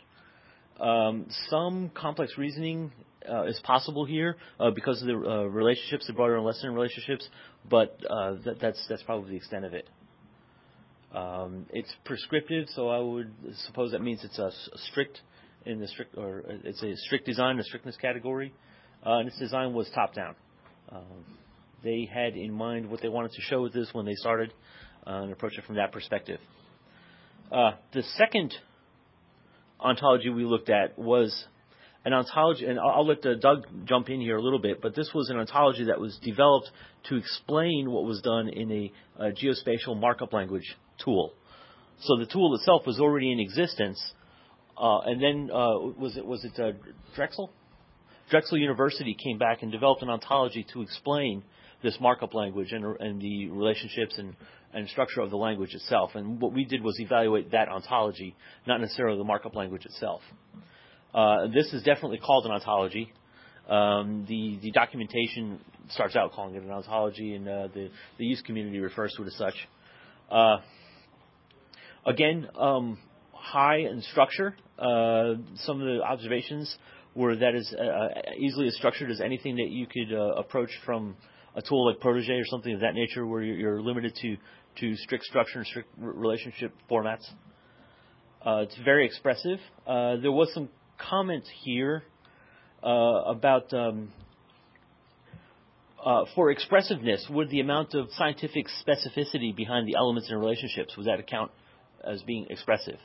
Um, 0.80 1.28
some 1.50 1.92
complex 1.94 2.34
reasoning 2.38 2.92
uh, 3.30 3.44
is 3.44 3.60
possible 3.64 4.06
here 4.06 4.38
uh, 4.60 4.72
because 4.72 5.02
of 5.02 5.08
the 5.08 5.14
uh, 5.14 5.44
relationships, 5.44 6.08
the 6.08 6.14
broader 6.14 6.36
and 6.36 6.46
lesser 6.46 6.72
relationships, 6.72 7.28
but 7.70 7.98
that, 8.02 8.58
that's 8.60 8.84
that's 8.90 9.04
probably 9.04 9.32
the 9.32 9.38
extent 9.38 9.66
of 9.66 9.74
it. 9.74 9.88
Um, 11.14 11.68
it's 11.72 11.94
prescriptive, 12.06 12.68
so 12.76 12.90
I 12.90 13.00
would 13.00 13.32
suppose 13.68 13.92
that 13.92 14.02
means 14.02 14.24
it's 14.24 14.40
a, 14.40 14.48
a, 14.48 14.78
strict 14.90 15.22
in 15.64 15.80
the 15.80 15.88
strict 15.88 16.18
or 16.18 16.44
it's 16.48 16.82
a 16.82 16.96
strict 16.98 17.26
design, 17.26 17.60
a 17.60 17.64
strictness 17.64 17.96
category. 17.98 18.52
Uh, 19.06 19.18
and 19.20 19.28
its 19.28 19.38
design 19.38 19.74
was 19.74 19.90
top 19.94 20.16
down. 20.16 20.36
Um, 20.90 21.26
they 21.84 22.10
had 22.12 22.36
in 22.36 22.52
mind 22.52 22.90
what 22.90 23.02
they 23.02 23.10
wanted 23.10 23.32
to 23.34 23.42
show 23.42 23.62
with 23.62 23.74
this 23.74 23.90
when 23.94 24.06
they 24.06 24.16
started 24.16 24.54
uh, 25.06 25.22
and 25.24 25.32
approached 25.32 25.58
it 25.58 25.66
from 25.66 25.76
that 25.76 25.92
perspective. 25.92 26.40
Uh, 27.52 27.74
the 27.94 28.02
second 28.18 28.54
ontology 29.80 30.30
we 30.30 30.46
looked 30.46 30.70
at 30.70 30.98
was 30.98 31.46
an 32.06 32.14
ontology, 32.14 32.66
and 32.66 32.80
I'll, 32.80 33.08
let 33.08 33.26
uh, 33.26 33.36
Doug 33.36 33.66
jump 33.86 34.10
in 34.10 34.20
here 34.20 34.36
a 34.36 34.42
little 34.42 34.60
bit, 34.60 34.82
but 34.82 34.94
this 34.96 35.12
was 35.14 35.30
an 35.30 35.38
ontology 35.38 35.86
that 35.86 36.00
was 36.00 36.18
developed 36.22 36.70
to 37.10 37.16
explain 37.16 37.90
what 37.90 38.04
was 38.04 38.22
done 38.22 38.50
in 38.50 38.72
a, 38.72 38.92
a 39.20 39.32
geospatial 39.32 39.98
markup 39.98 40.34
language 40.34 40.76
tool. 41.04 41.34
So 42.02 42.18
the 42.18 42.26
tool 42.26 42.56
itself 42.56 42.86
was 42.86 43.00
already 43.00 43.32
in 43.32 43.40
existence, 43.40 44.02
uh, 44.78 45.00
and 45.00 45.22
then 45.22 45.50
uh, 45.50 45.80
was 45.98 46.18
it 46.18 46.26
was 46.26 46.44
it 46.44 46.60
uh, 46.60 46.72
Drexel? 47.16 47.52
Drexel 48.30 48.58
University 48.58 49.16
came 49.22 49.38
back 49.38 49.62
and 49.62 49.72
developed 49.72 50.02
an 50.02 50.10
ontology 50.10 50.66
to 50.74 50.82
explain 50.82 51.44
this 51.84 51.98
markup 52.00 52.34
language 52.34 52.72
and, 52.72 52.84
and 53.00 53.22
the 53.22 53.50
relationships 53.50 54.18
and, 54.18 54.36
and 54.74 54.90
structure 54.90 55.22
of 55.22 55.30
the 55.30 55.38
language 55.38 55.74
itself. 55.76 56.12
And 56.16 56.42
what 56.42 56.54
we 56.54 56.66
did 56.66 56.82
was 56.82 57.00
evaluate 57.00 57.52
that 57.52 57.68
ontology, 57.68 58.36
not 58.66 58.82
necessarily 58.82 59.18
the 59.18 59.24
markup 59.24 59.56
language 59.56 59.86
itself. 59.86 60.22
Uh, 61.14 61.48
this 61.54 61.72
is 61.74 61.84
definitely 61.84 62.18
called 62.18 62.46
an 62.46 62.52
ontology. 62.52 63.14
Um, 63.70 64.26
the 64.28 64.60
the 64.62 64.72
documentation 64.72 65.60
starts 65.90 66.16
out 66.16 66.34
calling 66.34 66.56
it 66.56 66.64
an 66.64 66.72
ontology, 66.72 67.36
and 67.36 67.48
uh, 67.48 67.68
the 67.74 67.90
the 68.18 68.26
use 68.26 68.42
community 68.42 68.80
refers 68.80 69.14
to 69.16 69.24
it 69.24 69.28
as 69.28 69.36
such. 69.36 69.56
Uh, 70.32 70.58
Again, 72.06 72.50
um, 72.60 72.98
high 73.32 73.78
in 73.78 74.02
structure. 74.12 74.56
Uh, 74.78 75.36
some 75.56 75.80
of 75.80 75.88
the 75.88 76.02
observations 76.04 76.76
were 77.16 77.36
that 77.36 77.56
is 77.56 77.74
uh, 77.74 78.08
easily 78.38 78.68
as 78.68 78.76
structured 78.76 79.10
as 79.10 79.22
anything 79.22 79.56
that 79.56 79.70
you 79.70 79.88
could 79.88 80.14
uh, 80.14 80.34
approach 80.34 80.72
from 80.86 81.16
a 81.56 81.62
tool 81.62 81.88
like 81.88 82.00
Protege 82.00 82.34
or 82.34 82.46
something 82.46 82.74
of 82.74 82.82
that 82.82 82.94
nature, 82.94 83.26
where 83.26 83.42
you're, 83.42 83.58
you're 83.58 83.82
limited 83.82 84.16
to 84.22 84.38
to 84.80 84.96
strict 84.96 85.24
structure 85.26 85.60
and 85.60 85.68
strict 85.68 85.90
relationship 85.98 86.74
formats. 86.90 87.24
Uh, 88.46 88.58
it's 88.58 88.78
very 88.84 89.06
expressive. 89.06 89.60
Uh, 89.86 90.18
there 90.18 90.32
was 90.32 90.52
some 90.54 90.68
comment 90.98 91.44
here 91.64 92.04
uh, 92.84 92.88
about 92.88 93.72
um, 93.74 94.12
uh, 96.04 96.26
for 96.36 96.52
expressiveness, 96.52 97.26
would 97.30 97.50
the 97.50 97.62
amount 97.62 97.94
of 97.94 98.08
scientific 98.18 98.66
specificity 98.86 99.56
behind 99.56 99.88
the 99.88 99.96
elements 99.96 100.30
and 100.30 100.40
relationships, 100.40 100.98
would 100.98 101.06
that 101.06 101.20
account 101.20 101.52
as 102.04 102.22
being 102.24 102.46
expressive. 102.50 102.98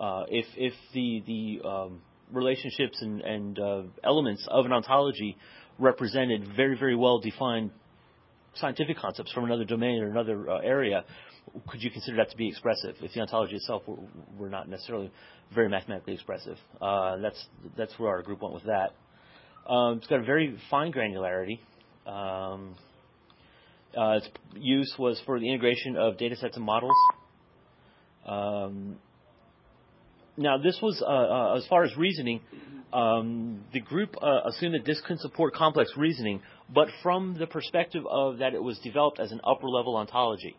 Uh, 0.00 0.24
if 0.28 0.46
if 0.56 0.72
the 0.94 1.22
the 1.26 1.68
um, 1.68 2.00
relationships 2.32 3.02
and, 3.02 3.20
and 3.20 3.58
uh, 3.58 3.82
elements 4.02 4.46
of 4.50 4.64
an 4.64 4.72
ontology 4.72 5.36
represented 5.82 6.46
very 6.56 6.78
very 6.78 6.96
well 6.96 7.18
defined 7.18 7.70
scientific 8.54 8.96
concepts 8.96 9.32
from 9.32 9.44
another 9.44 9.64
domain 9.64 10.02
or 10.02 10.08
another 10.10 10.48
uh, 10.48 10.58
area, 10.58 11.04
could 11.68 11.82
you 11.82 11.90
consider 11.90 12.18
that 12.18 12.30
to 12.30 12.36
be 12.36 12.48
expressive 12.48 12.94
if 13.00 13.12
the 13.12 13.20
ontology 13.20 13.56
itself 13.56 13.82
were, 13.86 13.96
were 14.38 14.48
not 14.50 14.68
necessarily 14.68 15.10
very 15.54 15.68
mathematically 15.68 16.14
expressive? 16.14 16.56
Uh, 16.80 17.16
that's 17.18 17.46
that's 17.76 17.98
where 17.98 18.10
our 18.10 18.22
group 18.22 18.42
went 18.42 18.54
with 18.54 18.64
that. 18.64 18.90
Um, 19.70 19.98
it's 19.98 20.06
got 20.06 20.20
a 20.20 20.24
very 20.24 20.58
fine 20.70 20.92
granularity. 20.92 21.58
Um, 22.06 22.74
uh, 23.96 24.18
its 24.18 24.28
use 24.56 24.94
was 24.98 25.20
for 25.26 25.38
the 25.38 25.48
integration 25.48 25.96
of 25.96 26.18
data 26.18 26.36
sets 26.36 26.56
and 26.56 26.64
models. 26.64 26.96
Um, 28.26 28.96
now, 30.36 30.56
this 30.58 30.78
was 30.80 31.02
uh, 31.02 31.04
uh, 31.04 31.56
as 31.56 31.66
far 31.66 31.84
as 31.84 31.96
reasoning. 31.96 32.40
Um, 32.92 33.64
the 33.72 33.80
group 33.80 34.16
uh, 34.20 34.40
assumed 34.46 34.74
that 34.74 34.84
this 34.84 35.00
could 35.06 35.18
support 35.20 35.54
complex 35.54 35.92
reasoning, 35.96 36.42
but 36.72 36.88
from 37.02 37.36
the 37.38 37.46
perspective 37.46 38.04
of 38.06 38.38
that 38.38 38.54
it 38.54 38.62
was 38.62 38.78
developed 38.80 39.18
as 39.18 39.32
an 39.32 39.40
upper 39.44 39.68
level 39.68 39.96
ontology. 39.96 40.56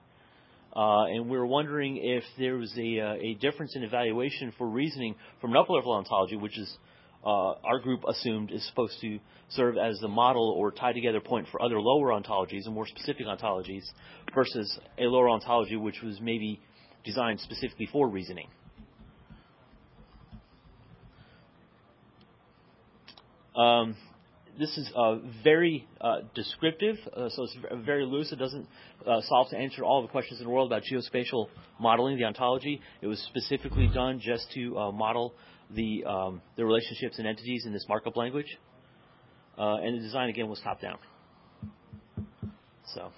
Uh, 0.75 1.05
and 1.05 1.29
we 1.29 1.37
were 1.37 1.45
wondering 1.45 1.97
if 1.97 2.23
there 2.39 2.55
was 2.57 2.73
a, 2.77 2.99
uh, 2.99 3.13
a, 3.13 3.35
difference 3.35 3.75
in 3.75 3.83
evaluation 3.83 4.51
for 4.57 4.67
reasoning 4.67 5.13
from 5.39 5.51
an 5.51 5.57
upper 5.57 5.73
level 5.73 5.91
ontology, 5.91 6.35
which 6.35 6.57
is 6.57 6.77
uh, 7.23 7.53
our 7.63 7.79
group 7.79 8.03
assumed 8.07 8.51
is 8.51 8.65
supposed 8.67 8.99
to 8.99 9.19
serve 9.49 9.77
as 9.77 9.99
the 9.99 10.07
model 10.07 10.55
or 10.57 10.71
tie 10.71 10.91
together 10.91 11.19
point 11.19 11.47
for 11.51 11.61
other 11.61 11.79
lower 11.79 12.07
ontologies 12.07 12.65
and 12.65 12.73
more 12.73 12.87
specific 12.87 13.27
ontologies, 13.27 13.83
versus 14.33 14.79
a 14.97 15.03
lower 15.03 15.29
ontology 15.29 15.75
which 15.75 16.01
was 16.01 16.19
maybe 16.19 16.59
designed 17.05 17.39
specifically 17.39 17.87
for 17.91 18.09
reasoning. 18.09 18.47
Um, 23.55 23.95
this 24.59 24.77
is 24.77 24.91
uh, 24.95 25.15
very 25.43 25.87
uh, 25.99 26.19
descriptive, 26.35 26.97
uh, 27.15 27.29
so 27.29 27.43
it's 27.43 27.57
very 27.85 28.05
loose. 28.05 28.31
It 28.31 28.37
doesn't 28.37 28.67
uh, 29.05 29.21
solve 29.21 29.49
to 29.49 29.57
answer 29.57 29.83
all 29.83 30.01
the 30.01 30.07
questions 30.07 30.39
in 30.39 30.45
the 30.45 30.51
world 30.51 30.71
about 30.71 30.83
geospatial 30.83 31.47
modeling, 31.79 32.17
the 32.17 32.25
ontology. 32.25 32.79
It 33.01 33.07
was 33.07 33.19
specifically 33.29 33.89
done 33.93 34.19
just 34.19 34.51
to 34.53 34.77
uh, 34.77 34.91
model 34.91 35.33
the 35.71 36.03
um, 36.05 36.41
the 36.55 36.65
relationships 36.65 37.17
and 37.17 37.27
entities 37.27 37.65
in 37.65 37.73
this 37.73 37.85
markup 37.89 38.15
language, 38.15 38.57
uh, 39.57 39.77
and 39.77 39.97
the 39.97 40.01
design 40.01 40.29
again 40.29 40.47
was 40.49 40.59
top 40.63 40.81
down. 40.81 40.99
So, 42.93 43.11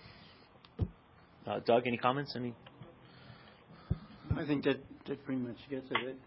Doug, 1.66 1.86
any 1.86 1.98
comments? 1.98 2.34
Any? 2.36 2.54
I 4.38 4.46
think 4.46 4.64
that 4.64 4.78
that 5.08 5.26
pretty 5.26 5.42
much 5.42 5.58
gets 5.70 5.86
it. 5.92 6.18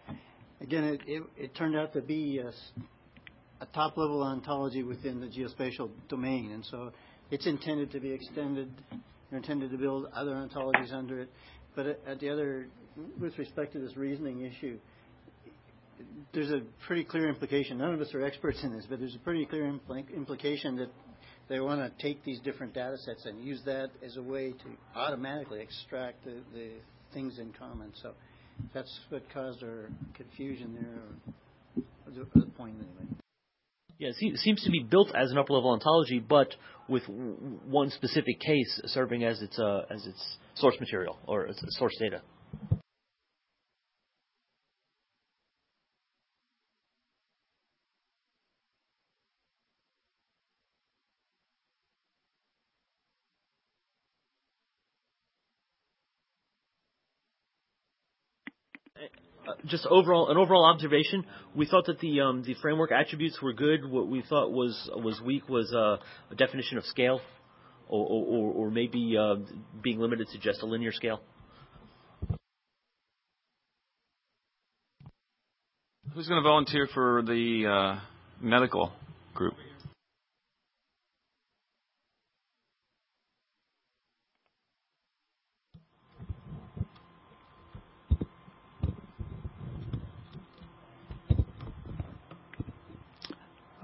Again, 0.60 0.84
it, 0.84 1.00
it, 1.06 1.22
it 1.36 1.54
turned 1.54 1.76
out 1.76 1.92
to 1.94 2.02
be 2.02 2.42
a 3.60 3.64
a 3.64 3.66
top-level 3.74 4.22
ontology 4.22 4.82
within 4.82 5.20
the 5.20 5.26
geospatial 5.26 5.90
domain, 6.08 6.52
and 6.52 6.64
so 6.64 6.92
it's 7.30 7.46
intended 7.46 7.90
to 7.92 8.00
be 8.00 8.10
extended. 8.10 8.70
You're 9.30 9.38
intended 9.38 9.70
to 9.70 9.78
build 9.78 10.06
other 10.14 10.32
ontologies 10.32 10.92
under 10.92 11.20
it. 11.20 11.30
But 11.76 12.00
at 12.06 12.20
the 12.20 12.30
other, 12.30 12.66
with 13.20 13.38
respect 13.38 13.72
to 13.74 13.78
this 13.78 13.96
reasoning 13.96 14.42
issue, 14.42 14.78
there's 16.32 16.50
a 16.50 16.62
pretty 16.86 17.04
clear 17.04 17.28
implication. 17.28 17.78
None 17.78 17.94
of 17.94 18.00
us 18.00 18.14
are 18.14 18.24
experts 18.24 18.60
in 18.62 18.72
this, 18.72 18.86
but 18.88 18.98
there's 18.98 19.14
a 19.14 19.20
pretty 19.20 19.44
clear 19.46 19.64
impl- 19.64 20.14
implication 20.14 20.76
that 20.76 20.90
they 21.48 21.60
want 21.60 21.80
to 21.80 22.02
take 22.02 22.24
these 22.24 22.40
different 22.40 22.74
data 22.74 22.96
sets 22.98 23.24
and 23.26 23.42
use 23.42 23.60
that 23.64 23.90
as 24.04 24.16
a 24.16 24.22
way 24.22 24.52
to 24.52 24.98
automatically 24.98 25.60
extract 25.60 26.24
the, 26.24 26.36
the 26.54 26.70
things 27.12 27.38
in 27.38 27.52
common. 27.58 27.92
So 28.02 28.12
that's 28.74 29.00
what 29.08 29.22
caused 29.32 29.62
our 29.62 29.88
confusion 30.14 30.74
there, 30.80 31.84
or 32.06 32.26
the 32.34 32.46
point 32.46 32.74
anyway. 32.76 33.18
Yeah, 33.98 34.10
it 34.10 34.38
seems 34.38 34.62
to 34.62 34.70
be 34.70 34.80
built 34.88 35.12
as 35.14 35.32
an 35.32 35.38
upper 35.38 35.54
level 35.54 35.70
ontology, 35.70 36.20
but 36.20 36.54
with 36.88 37.02
one 37.08 37.90
specific 37.90 38.38
case 38.38 38.80
serving 38.86 39.24
as 39.24 39.42
its 39.42 39.58
uh, 39.58 39.82
as 39.90 40.06
its 40.06 40.38
source 40.54 40.76
material 40.78 41.18
or 41.26 41.46
its 41.46 41.60
source 41.78 41.96
data. 41.98 42.22
Just 59.66 59.86
overall 59.86 60.30
an 60.30 60.36
overall 60.36 60.64
observation, 60.64 61.24
we 61.54 61.66
thought 61.66 61.86
that 61.86 62.00
the 62.00 62.20
um, 62.20 62.42
the 62.42 62.54
framework 62.60 62.92
attributes 62.92 63.40
were 63.42 63.52
good. 63.52 63.88
What 63.88 64.08
we 64.08 64.22
thought 64.28 64.50
was 64.52 64.90
was 64.94 65.20
weak 65.20 65.48
was 65.48 65.72
uh, 65.72 65.96
a 66.30 66.34
definition 66.36 66.78
of 66.78 66.84
scale, 66.84 67.20
or 67.88 68.06
or, 68.06 68.52
or 68.52 68.70
maybe 68.70 69.16
uh, 69.16 69.36
being 69.82 69.98
limited 69.98 70.28
to 70.32 70.38
just 70.38 70.62
a 70.62 70.66
linear 70.66 70.92
scale. 70.92 71.20
Who's 76.14 76.26
going 76.26 76.42
to 76.42 76.48
volunteer 76.48 76.88
for 76.92 77.22
the 77.22 77.66
uh, 77.66 78.00
medical 78.40 78.92
group? 79.34 79.54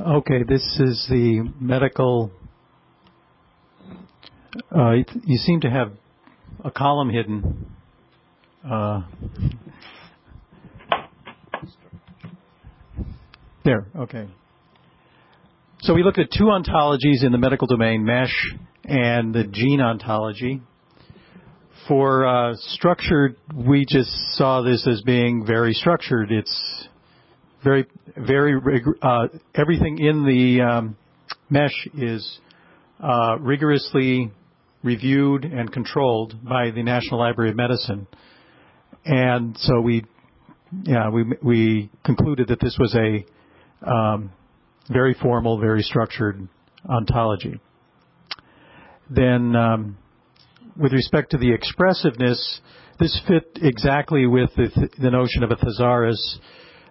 Okay, 0.04 0.42
this 0.46 0.60
is 0.80 1.06
the 1.08 1.50
medical. 1.58 2.30
Uh, 4.70 4.96
you 5.24 5.38
seem 5.38 5.62
to 5.62 5.70
have 5.70 5.92
a 6.62 6.70
column 6.70 7.08
hidden. 7.08 7.74
Uh, 8.62 9.04
there, 13.64 13.86
okay. 13.96 14.28
So 15.80 15.94
we 15.94 16.02
looked 16.02 16.18
at 16.18 16.28
two 16.36 16.44
ontologies 16.44 17.24
in 17.24 17.32
the 17.32 17.38
medical 17.38 17.66
domain, 17.66 18.04
MeSH 18.04 18.56
and 18.84 19.34
the 19.34 19.44
gene 19.44 19.80
ontology. 19.80 20.60
For 21.88 22.26
uh, 22.26 22.56
structured, 22.58 23.36
we 23.54 23.86
just 23.88 24.10
saw 24.32 24.60
this 24.60 24.86
as 24.86 25.00
being 25.00 25.46
very 25.46 25.72
structured. 25.72 26.30
It's 26.30 26.88
very, 27.64 27.86
very 28.16 28.60
uh, 29.02 29.28
everything 29.54 29.98
in 29.98 30.24
the 30.24 30.60
um, 30.60 30.96
MeSH 31.50 31.88
is 31.94 32.38
uh, 33.02 33.36
rigorously 33.40 34.30
reviewed 34.82 35.44
and 35.44 35.72
controlled 35.72 36.34
by 36.44 36.70
the 36.70 36.82
National 36.82 37.18
Library 37.18 37.50
of 37.50 37.56
Medicine, 37.56 38.06
and 39.04 39.56
so 39.58 39.80
we, 39.80 40.04
yeah, 40.82 41.08
we 41.08 41.24
we 41.42 41.90
concluded 42.04 42.48
that 42.48 42.60
this 42.60 42.76
was 42.78 42.94
a 42.94 43.90
um, 43.90 44.30
very 44.90 45.14
formal, 45.14 45.58
very 45.58 45.82
structured 45.82 46.46
ontology. 46.88 47.58
Then, 49.10 49.56
um, 49.56 49.98
with 50.76 50.92
respect 50.92 51.30
to 51.30 51.38
the 51.38 51.52
expressiveness, 51.52 52.60
this 52.98 53.20
fit 53.26 53.58
exactly 53.62 54.26
with 54.26 54.50
the, 54.56 54.68
th- 54.68 54.92
the 55.00 55.10
notion 55.10 55.42
of 55.42 55.50
a 55.50 55.56
thesaurus 55.56 56.38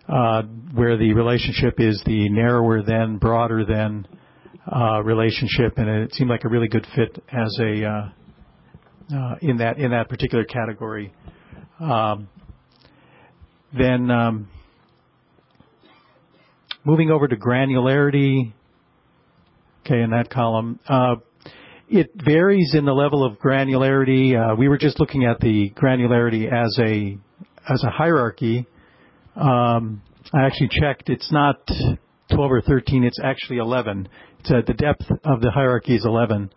uh, 0.08 0.44
where 0.74 0.98
the 0.98 1.14
relationship 1.14 1.76
is 1.80 2.02
the 2.06 2.30
narrower 2.30 2.82
than, 2.82 3.18
broader 3.18 3.66
than 3.66 4.08
uh, 4.72 5.02
relationship, 5.02 5.78
and 5.78 5.90
it 5.90 6.14
seemed 6.14 6.30
like 6.30 6.44
a 6.44 6.50
really 6.50 6.68
good 6.68 6.86
fit 6.96 7.24
as 7.32 7.58
a 7.60 7.86
uh, 7.86 8.10
uh, 9.16 9.36
in 9.42 9.58
that 9.58 9.78
in 9.78 9.92
that 9.92 10.10
particular 10.10 10.46
category. 10.46 11.14
Um, 11.80 12.30
then 13.78 14.10
um, 14.12 14.48
moving 16.84 17.12
over 17.12 17.28
to 17.28 17.36
granularity, 17.36 18.54
okay, 19.86 20.02
in 20.02 20.12
that 20.12 20.30
column. 20.30 20.80
Uh, 20.88 21.16
it 21.90 22.12
varies 22.16 22.74
in 22.74 22.86
the 22.86 22.94
level 22.94 23.24
of 23.24 23.38
granularity. 23.40 24.36
Uh, 24.36 24.56
we 24.56 24.68
were 24.68 24.78
just 24.78 25.00
looking 25.00 25.26
at 25.26 25.40
the 25.40 25.72
granularity 25.72 26.52
as 26.52 26.78
a 26.80 27.18
as 27.72 27.84
a 27.84 27.90
hierarchy, 27.90 28.66
um, 29.36 30.02
I 30.34 30.46
actually 30.46 30.70
checked. 30.70 31.10
It's 31.10 31.32
not 31.32 31.58
12 32.34 32.52
or 32.52 32.62
13. 32.62 33.04
It's 33.04 33.20
actually 33.24 33.58
11. 33.58 34.08
It's 34.40 34.52
uh, 34.52 34.62
the 34.66 34.74
depth 34.74 35.04
of 35.24 35.42
the 35.42 35.52
hierarchy 35.52 35.96
is 35.96 36.06
11 36.06 36.52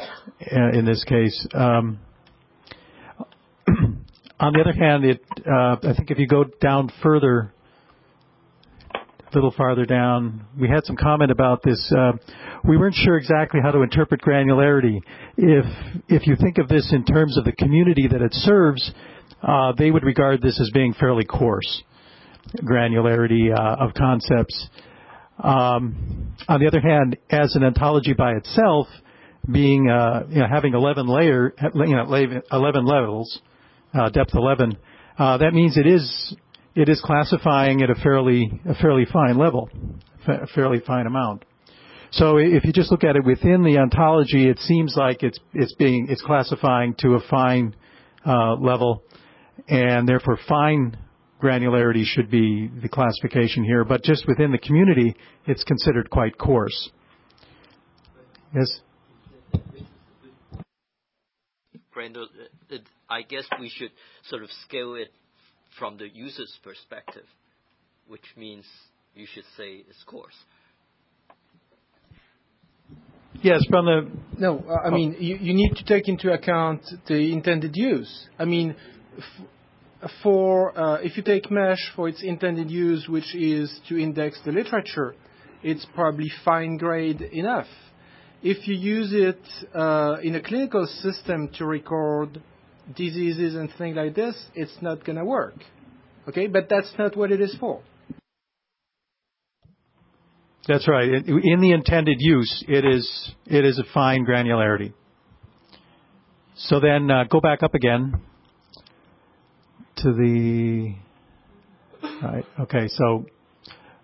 uh, 0.00 0.70
in 0.72 0.84
this 0.84 1.04
case. 1.04 1.46
Um, 1.54 2.00
on 4.40 4.52
the 4.52 4.60
other 4.60 4.72
hand, 4.72 5.04
it 5.04 5.24
uh, 5.46 5.76
I 5.82 5.94
think 5.96 6.10
if 6.10 6.18
you 6.18 6.26
go 6.26 6.44
down 6.60 6.90
further, 7.02 7.52
a 8.94 9.34
little 9.34 9.54
farther 9.56 9.84
down, 9.86 10.44
we 10.58 10.68
had 10.68 10.84
some 10.84 10.96
comment 10.96 11.30
about 11.30 11.62
this. 11.62 11.92
Uh, 11.96 12.12
we 12.64 12.76
weren't 12.76 12.94
sure 12.94 13.16
exactly 13.16 13.60
how 13.62 13.70
to 13.70 13.82
interpret 13.82 14.20
granularity. 14.20 15.00
If 15.36 15.64
if 16.08 16.26
you 16.26 16.36
think 16.36 16.58
of 16.58 16.68
this 16.68 16.92
in 16.92 17.04
terms 17.04 17.38
of 17.38 17.44
the 17.44 17.52
community 17.52 18.08
that 18.08 18.20
it 18.20 18.34
serves, 18.34 18.92
uh, 19.42 19.72
they 19.78 19.90
would 19.90 20.04
regard 20.04 20.42
this 20.42 20.60
as 20.60 20.70
being 20.74 20.94
fairly 20.94 21.24
coarse 21.24 21.82
granularity 22.58 23.52
uh, 23.52 23.84
of 23.84 23.94
concepts. 23.94 24.68
Um, 25.42 26.34
on 26.48 26.60
the 26.60 26.66
other 26.66 26.80
hand, 26.80 27.16
as 27.30 27.54
an 27.56 27.64
ontology 27.64 28.12
by 28.12 28.32
itself, 28.32 28.86
being 29.50 29.90
uh, 29.90 30.24
you 30.28 30.40
know, 30.40 30.46
having 30.48 30.74
11 30.74 31.06
layer, 31.06 31.54
you 31.74 31.96
know, 31.96 32.42
11 32.52 32.84
levels, 32.84 33.40
uh, 33.94 34.08
depth 34.10 34.34
11, 34.34 34.78
uh, 35.18 35.38
that 35.38 35.52
means 35.52 35.76
it 35.76 35.86
is 35.86 36.36
it 36.74 36.88
is 36.88 37.00
classifying 37.04 37.82
at 37.82 37.90
a 37.90 37.94
fairly 37.96 38.60
a 38.66 38.74
fairly 38.74 39.04
fine 39.12 39.36
level, 39.36 39.68
a 40.26 40.46
fairly 40.48 40.80
fine 40.86 41.06
amount. 41.06 41.44
So 42.12 42.36
if 42.36 42.64
you 42.64 42.72
just 42.72 42.90
look 42.90 43.04
at 43.04 43.16
it 43.16 43.24
within 43.24 43.62
the 43.62 43.78
ontology, 43.78 44.48
it 44.48 44.58
seems 44.58 44.94
like 44.96 45.22
it's 45.22 45.38
it's 45.54 45.74
being 45.74 46.06
it's 46.08 46.22
classifying 46.22 46.94
to 46.98 47.14
a 47.14 47.20
fine 47.28 47.74
uh, 48.26 48.54
level, 48.54 49.02
and 49.68 50.08
therefore 50.08 50.38
fine 50.48 50.96
granularity 51.42 52.04
should 52.04 52.30
be 52.30 52.70
the 52.80 52.88
classification 52.88 53.64
here. 53.64 53.84
But 53.84 54.02
just 54.02 54.26
within 54.28 54.52
the 54.52 54.58
community, 54.58 55.16
it's 55.46 55.64
considered 55.64 56.08
quite 56.08 56.38
coarse. 56.38 56.90
Yes. 58.54 58.80
Brando, 61.94 62.26
I 63.10 63.22
guess 63.22 63.44
we 63.60 63.68
should 63.68 63.90
sort 64.28 64.42
of 64.42 64.50
scale 64.66 64.94
it 64.94 65.12
from 65.78 65.98
the 65.98 66.08
user's 66.08 66.58
perspective, 66.62 67.24
which 68.08 68.24
means 68.36 68.64
you 69.14 69.26
should 69.32 69.44
say 69.56 69.84
it's 69.88 70.02
coarse. 70.06 70.34
Yes, 73.42 73.64
from 73.68 73.86
the. 73.86 74.10
No, 74.38 74.64
I 74.84 74.90
mean, 74.90 75.16
you, 75.18 75.36
you 75.36 75.54
need 75.54 75.74
to 75.76 75.84
take 75.84 76.06
into 76.08 76.32
account 76.32 76.82
the 77.08 77.32
intended 77.32 77.74
use. 77.74 78.28
I 78.38 78.44
mean, 78.44 78.76
f- 79.18 79.24
for 79.24 79.42
uh, 79.42 79.61
if 80.04 81.16
you 81.16 81.22
take 81.22 81.50
MeSH 81.50 81.92
for 81.94 82.08
its 82.08 82.22
intended 82.22 82.70
use, 82.70 83.06
which 83.08 83.34
is 83.34 83.80
to 83.88 83.98
index 83.98 84.40
the 84.44 84.52
literature, 84.52 85.14
it's 85.62 85.86
probably 85.94 86.30
fine 86.44 86.76
grade 86.76 87.20
enough. 87.20 87.68
If 88.42 88.66
you 88.66 88.74
use 88.74 89.12
it 89.12 89.40
uh, 89.74 90.16
in 90.22 90.34
a 90.34 90.42
clinical 90.42 90.86
system 90.86 91.48
to 91.58 91.64
record 91.64 92.42
diseases 92.96 93.54
and 93.54 93.70
things 93.78 93.96
like 93.96 94.14
this, 94.16 94.34
it's 94.54 94.76
not 94.80 95.04
going 95.04 95.18
to 95.18 95.24
work. 95.24 95.54
Okay, 96.28 96.48
but 96.48 96.68
that's 96.68 96.92
not 96.98 97.16
what 97.16 97.30
it 97.30 97.40
is 97.40 97.56
for. 97.60 97.80
That's 100.66 100.86
right. 100.88 101.08
In 101.08 101.60
the 101.60 101.72
intended 101.72 102.18
use, 102.20 102.64
it 102.68 102.84
is 102.84 103.32
it 103.46 103.64
is 103.64 103.80
a 103.80 103.84
fine 103.92 104.24
granularity. 104.24 104.92
So 106.54 106.78
then 106.78 107.10
uh, 107.10 107.24
go 107.24 107.40
back 107.40 107.64
up 107.64 107.74
again 107.74 108.20
to 109.96 110.12
the. 110.12 110.94
Right. 112.22 112.44
Okay. 112.60 112.88
So 112.88 113.26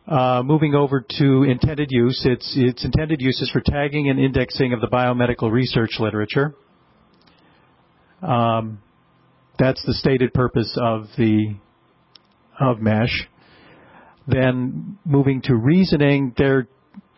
uh, 0.06 0.42
moving 0.42 0.74
over 0.74 1.04
to 1.18 1.42
intended 1.42 1.88
use, 1.90 2.22
its 2.24 2.54
its 2.56 2.84
intended 2.84 3.20
use 3.20 3.40
is 3.40 3.50
for 3.50 3.60
tagging 3.60 4.08
and 4.08 4.18
indexing 4.18 4.72
of 4.72 4.80
the 4.80 4.88
biomedical 4.88 5.50
research 5.50 5.96
literature. 5.98 6.54
Um, 8.22 8.80
that's 9.58 9.84
the 9.84 9.94
stated 9.94 10.32
purpose 10.32 10.76
of 10.80 11.06
the 11.16 11.56
of 12.60 12.80
MeSH. 12.80 13.28
Then 14.26 14.98
moving 15.04 15.42
to 15.42 15.54
reasoning, 15.54 16.34
there 16.36 16.68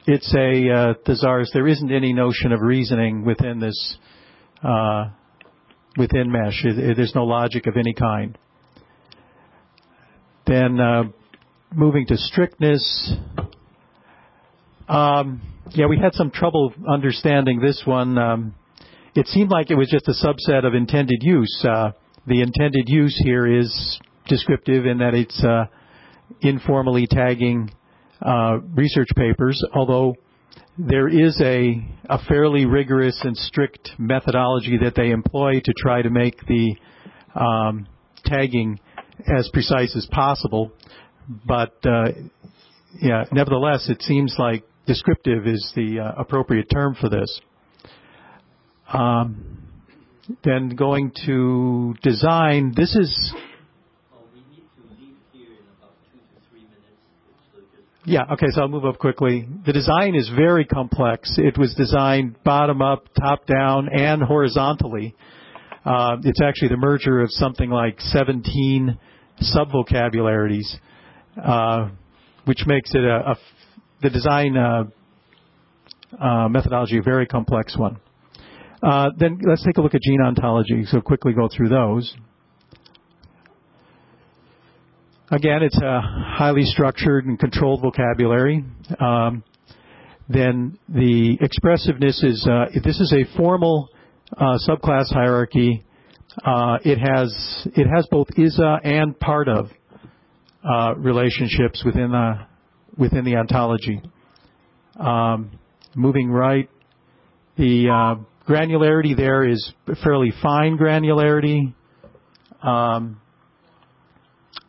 it's 0.06 0.34
a 0.34 0.70
uh. 0.70 1.44
There 1.52 1.68
isn't 1.68 1.92
any 1.92 2.12
notion 2.12 2.52
of 2.52 2.60
reasoning 2.60 3.24
within 3.24 3.60
this 3.60 3.96
uh, 4.62 5.10
within 5.96 6.30
MeSH. 6.30 6.64
There's 6.96 7.14
no 7.14 7.24
logic 7.24 7.66
of 7.66 7.76
any 7.76 7.94
kind. 7.94 8.36
Then 10.50 10.80
uh, 10.80 11.04
moving 11.72 12.06
to 12.08 12.16
strictness. 12.16 13.12
Um, 14.88 15.40
yeah, 15.70 15.86
we 15.86 15.96
had 15.96 16.12
some 16.14 16.32
trouble 16.32 16.74
understanding 16.88 17.60
this 17.60 17.84
one. 17.84 18.18
Um, 18.18 18.54
it 19.14 19.28
seemed 19.28 19.52
like 19.52 19.70
it 19.70 19.76
was 19.76 19.88
just 19.88 20.08
a 20.08 20.26
subset 20.26 20.66
of 20.66 20.74
intended 20.74 21.22
use. 21.22 21.64
Uh, 21.64 21.92
the 22.26 22.42
intended 22.42 22.88
use 22.88 23.16
here 23.24 23.46
is 23.46 24.00
descriptive 24.26 24.86
in 24.86 24.98
that 24.98 25.14
it's 25.14 25.40
uh, 25.44 25.66
informally 26.40 27.06
tagging 27.08 27.70
uh, 28.20 28.58
research 28.74 29.10
papers, 29.14 29.64
although 29.72 30.16
there 30.76 31.06
is 31.06 31.40
a, 31.40 31.80
a 32.08 32.18
fairly 32.24 32.66
rigorous 32.66 33.20
and 33.22 33.36
strict 33.36 33.90
methodology 33.98 34.78
that 34.82 34.96
they 34.96 35.10
employ 35.10 35.60
to 35.60 35.72
try 35.78 36.02
to 36.02 36.10
make 36.10 36.44
the 36.48 36.74
um, 37.36 37.86
tagging 38.24 38.80
as 39.26 39.48
precise 39.52 39.94
as 39.96 40.06
possible. 40.10 40.72
But 41.46 41.74
uh, 41.84 42.08
yeah, 43.00 43.24
nevertheless, 43.32 43.88
it 43.88 44.02
seems 44.02 44.34
like 44.38 44.64
descriptive 44.86 45.46
is 45.46 45.72
the 45.76 46.00
uh, 46.00 46.20
appropriate 46.20 46.68
term 46.72 46.96
for 47.00 47.08
this. 47.08 47.40
Um, 48.92 49.68
then 50.44 50.70
going 50.70 51.12
to 51.26 51.94
design, 52.02 52.72
this 52.76 52.94
is 52.94 53.34
Yeah. 58.06 58.22
Okay. 58.32 58.46
So 58.52 58.62
I'll 58.62 58.68
move 58.68 58.86
up 58.86 58.98
quickly. 58.98 59.46
The 59.66 59.72
design 59.72 60.14
is 60.14 60.30
very 60.34 60.64
complex. 60.64 61.34
It 61.36 61.58
was 61.58 61.74
designed 61.74 62.42
bottom 62.42 62.80
up, 62.80 63.04
top 63.14 63.46
down, 63.46 63.88
and 63.92 64.22
horizontally. 64.22 65.14
Uh, 65.84 66.16
it's 66.24 66.40
actually 66.42 66.68
the 66.68 66.76
merger 66.76 67.20
of 67.20 67.30
something 67.30 67.70
like 67.70 68.00
17 68.00 68.98
subvocabularies, 69.40 70.66
uh, 71.42 71.88
which 72.44 72.64
makes 72.66 72.94
it 72.94 73.04
a, 73.04 73.36
the 74.02 74.10
design 74.10 74.56
uh, 74.56 74.84
uh 76.18 76.48
methodology 76.48 76.98
a 76.98 77.02
very 77.02 77.26
complex 77.26 77.76
one. 77.76 78.00
Uh, 78.82 79.10
then 79.18 79.38
let's 79.46 79.64
take 79.64 79.76
a 79.76 79.80
look 79.80 79.94
at 79.94 80.00
gene 80.00 80.20
ontology. 80.22 80.84
So 80.86 81.00
quickly 81.00 81.32
go 81.32 81.48
through 81.54 81.68
those. 81.68 82.14
Again, 85.30 85.62
it's 85.62 85.78
a 85.80 86.00
highly 86.00 86.64
structured 86.64 87.26
and 87.26 87.38
controlled 87.38 87.82
vocabulary. 87.82 88.64
Um, 88.98 89.44
then 90.28 90.78
the 90.88 91.38
expressiveness 91.40 92.22
is 92.24 92.46
uh, 92.50 92.66
this 92.82 92.98
is 92.98 93.12
a 93.12 93.36
formal 93.36 93.90
uh, 94.36 94.58
subclass 94.68 95.12
hierarchy. 95.12 95.84
Uh, 96.44 96.78
it 96.84 96.98
has 96.98 97.66
it 97.74 97.86
has 97.86 98.06
both 98.10 98.28
ISA 98.38 98.80
and 98.84 99.18
part 99.18 99.48
of 99.48 99.66
uh, 100.64 100.94
relationships 100.96 101.82
within 101.84 102.12
the 102.12 102.46
within 102.96 103.24
the 103.24 103.36
ontology. 103.36 104.00
Um, 104.98 105.58
moving 105.94 106.30
right, 106.30 106.68
the 107.56 107.88
uh, 107.88 108.50
granularity 108.50 109.16
there 109.16 109.44
is 109.44 109.72
fairly 110.04 110.32
fine 110.42 110.78
granularity. 110.78 111.74
Um, 112.62 113.20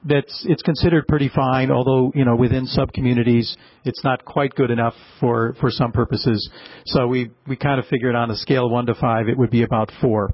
that's 0.03 0.45
it's 0.49 0.63
considered 0.63 1.07
pretty 1.07 1.29
fine, 1.29 1.69
although 1.69 2.11
you 2.15 2.25
know 2.25 2.35
within 2.35 2.65
sub 2.65 2.91
communities 2.91 3.55
it's 3.83 4.03
not 4.03 4.25
quite 4.25 4.55
good 4.55 4.71
enough 4.71 4.95
for 5.19 5.55
for 5.59 5.69
some 5.69 5.91
purposes. 5.91 6.49
So 6.87 7.05
we 7.07 7.29
we 7.47 7.55
kind 7.55 7.79
of 7.79 7.85
figured 7.85 8.15
on 8.15 8.31
a 8.31 8.35
scale 8.35 8.67
one 8.67 8.87
to 8.87 8.95
five 8.95 9.27
it 9.27 9.37
would 9.37 9.51
be 9.51 9.61
about 9.61 9.91
four. 10.01 10.31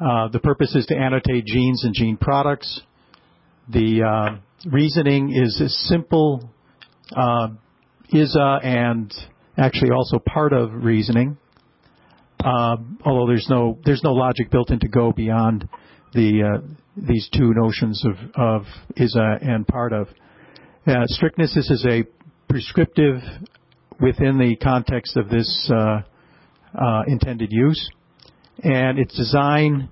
Uh, 0.00 0.28
the 0.28 0.40
purpose 0.40 0.74
is 0.74 0.86
to 0.86 0.96
annotate 0.96 1.44
genes 1.44 1.84
and 1.84 1.94
gene 1.94 2.16
products. 2.16 2.80
The 3.68 4.02
uh, 4.02 4.70
reasoning 4.70 5.32
is 5.32 5.60
a 5.60 5.68
simple 5.68 6.50
uh, 7.14 7.48
ISA 8.12 8.60
and 8.62 9.12
actually 9.56 9.90
also 9.90 10.18
part 10.18 10.52
of 10.52 10.72
reasoning. 10.72 11.38
Um, 12.44 12.98
although 13.04 13.26
there's 13.26 13.46
no 13.48 13.78
there's 13.84 14.02
no 14.02 14.12
logic 14.12 14.50
built 14.50 14.70
in 14.70 14.80
to 14.80 14.88
go 14.88 15.12
beyond 15.12 15.68
the 16.12 16.42
uh, 16.42 16.66
these 16.96 17.28
two 17.32 17.54
notions 17.54 18.04
of, 18.04 18.16
of 18.34 18.62
ISA 18.96 19.38
and 19.40 19.66
part 19.66 19.92
of. 19.92 20.08
Uh, 20.86 21.04
strictness 21.06 21.54
this 21.54 21.70
is 21.70 21.86
a 21.88 22.04
prescriptive 22.48 23.20
within 24.00 24.38
the 24.38 24.56
context 24.56 25.16
of 25.16 25.28
this 25.28 25.70
uh, 25.72 26.02
uh, 26.78 27.02
intended 27.06 27.50
use, 27.50 27.88
and 28.62 28.98
its 28.98 29.16
design 29.16 29.88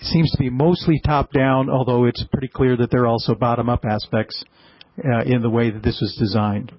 seems 0.00 0.30
to 0.32 0.38
be 0.38 0.50
mostly 0.50 1.00
top 1.04 1.32
down, 1.32 1.68
although 1.70 2.04
it's 2.04 2.24
pretty 2.32 2.48
clear 2.48 2.76
that 2.76 2.90
there 2.90 3.02
are 3.02 3.06
also 3.06 3.34
bottom 3.34 3.68
up 3.68 3.84
aspects 3.84 4.44
uh, 5.04 5.22
in 5.24 5.42
the 5.42 5.50
way 5.50 5.70
that 5.70 5.82
this 5.82 5.98
was 6.00 6.16
designed. 6.18 6.72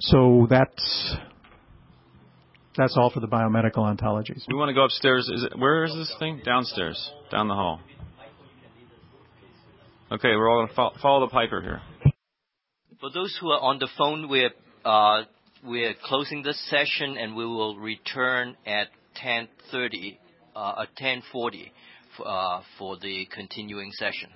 So 0.00 0.46
that's 0.48 1.16
that's 2.76 2.96
all 2.96 3.10
for 3.10 3.20
the 3.20 3.26
biomedical 3.26 3.78
ontologies. 3.78 4.44
We 4.48 4.54
want 4.54 4.68
to 4.68 4.74
go 4.74 4.84
upstairs. 4.84 5.28
Is 5.32 5.44
it, 5.44 5.58
where 5.58 5.84
is 5.84 5.94
this 5.94 6.14
thing? 6.18 6.42
Downstairs, 6.44 7.10
down 7.30 7.48
the 7.48 7.54
hall. 7.54 7.80
Okay, 10.12 10.36
we're 10.36 10.48
all 10.48 10.58
going 10.58 10.68
to 10.68 10.74
fo- 10.74 10.92
follow 11.02 11.26
the 11.26 11.30
piper 11.32 11.60
here. 11.62 11.80
For 13.00 13.10
those 13.12 13.36
who 13.40 13.50
are 13.50 13.60
on 13.60 13.78
the 13.78 13.88
phone, 13.98 14.28
we're 14.28 14.50
uh, 14.84 15.22
we're 15.66 15.94
closing 16.04 16.42
this 16.42 16.60
session 16.70 17.16
and 17.18 17.34
we 17.34 17.44
will 17.44 17.76
return 17.76 18.56
at 18.66 18.88
10:30, 19.22 20.18
uh, 20.54 20.82
at 20.82 20.96
10:40 20.96 21.70
uh, 22.24 22.62
for 22.78 22.96
the 22.98 23.26
continuing 23.26 23.90
session. 23.92 24.30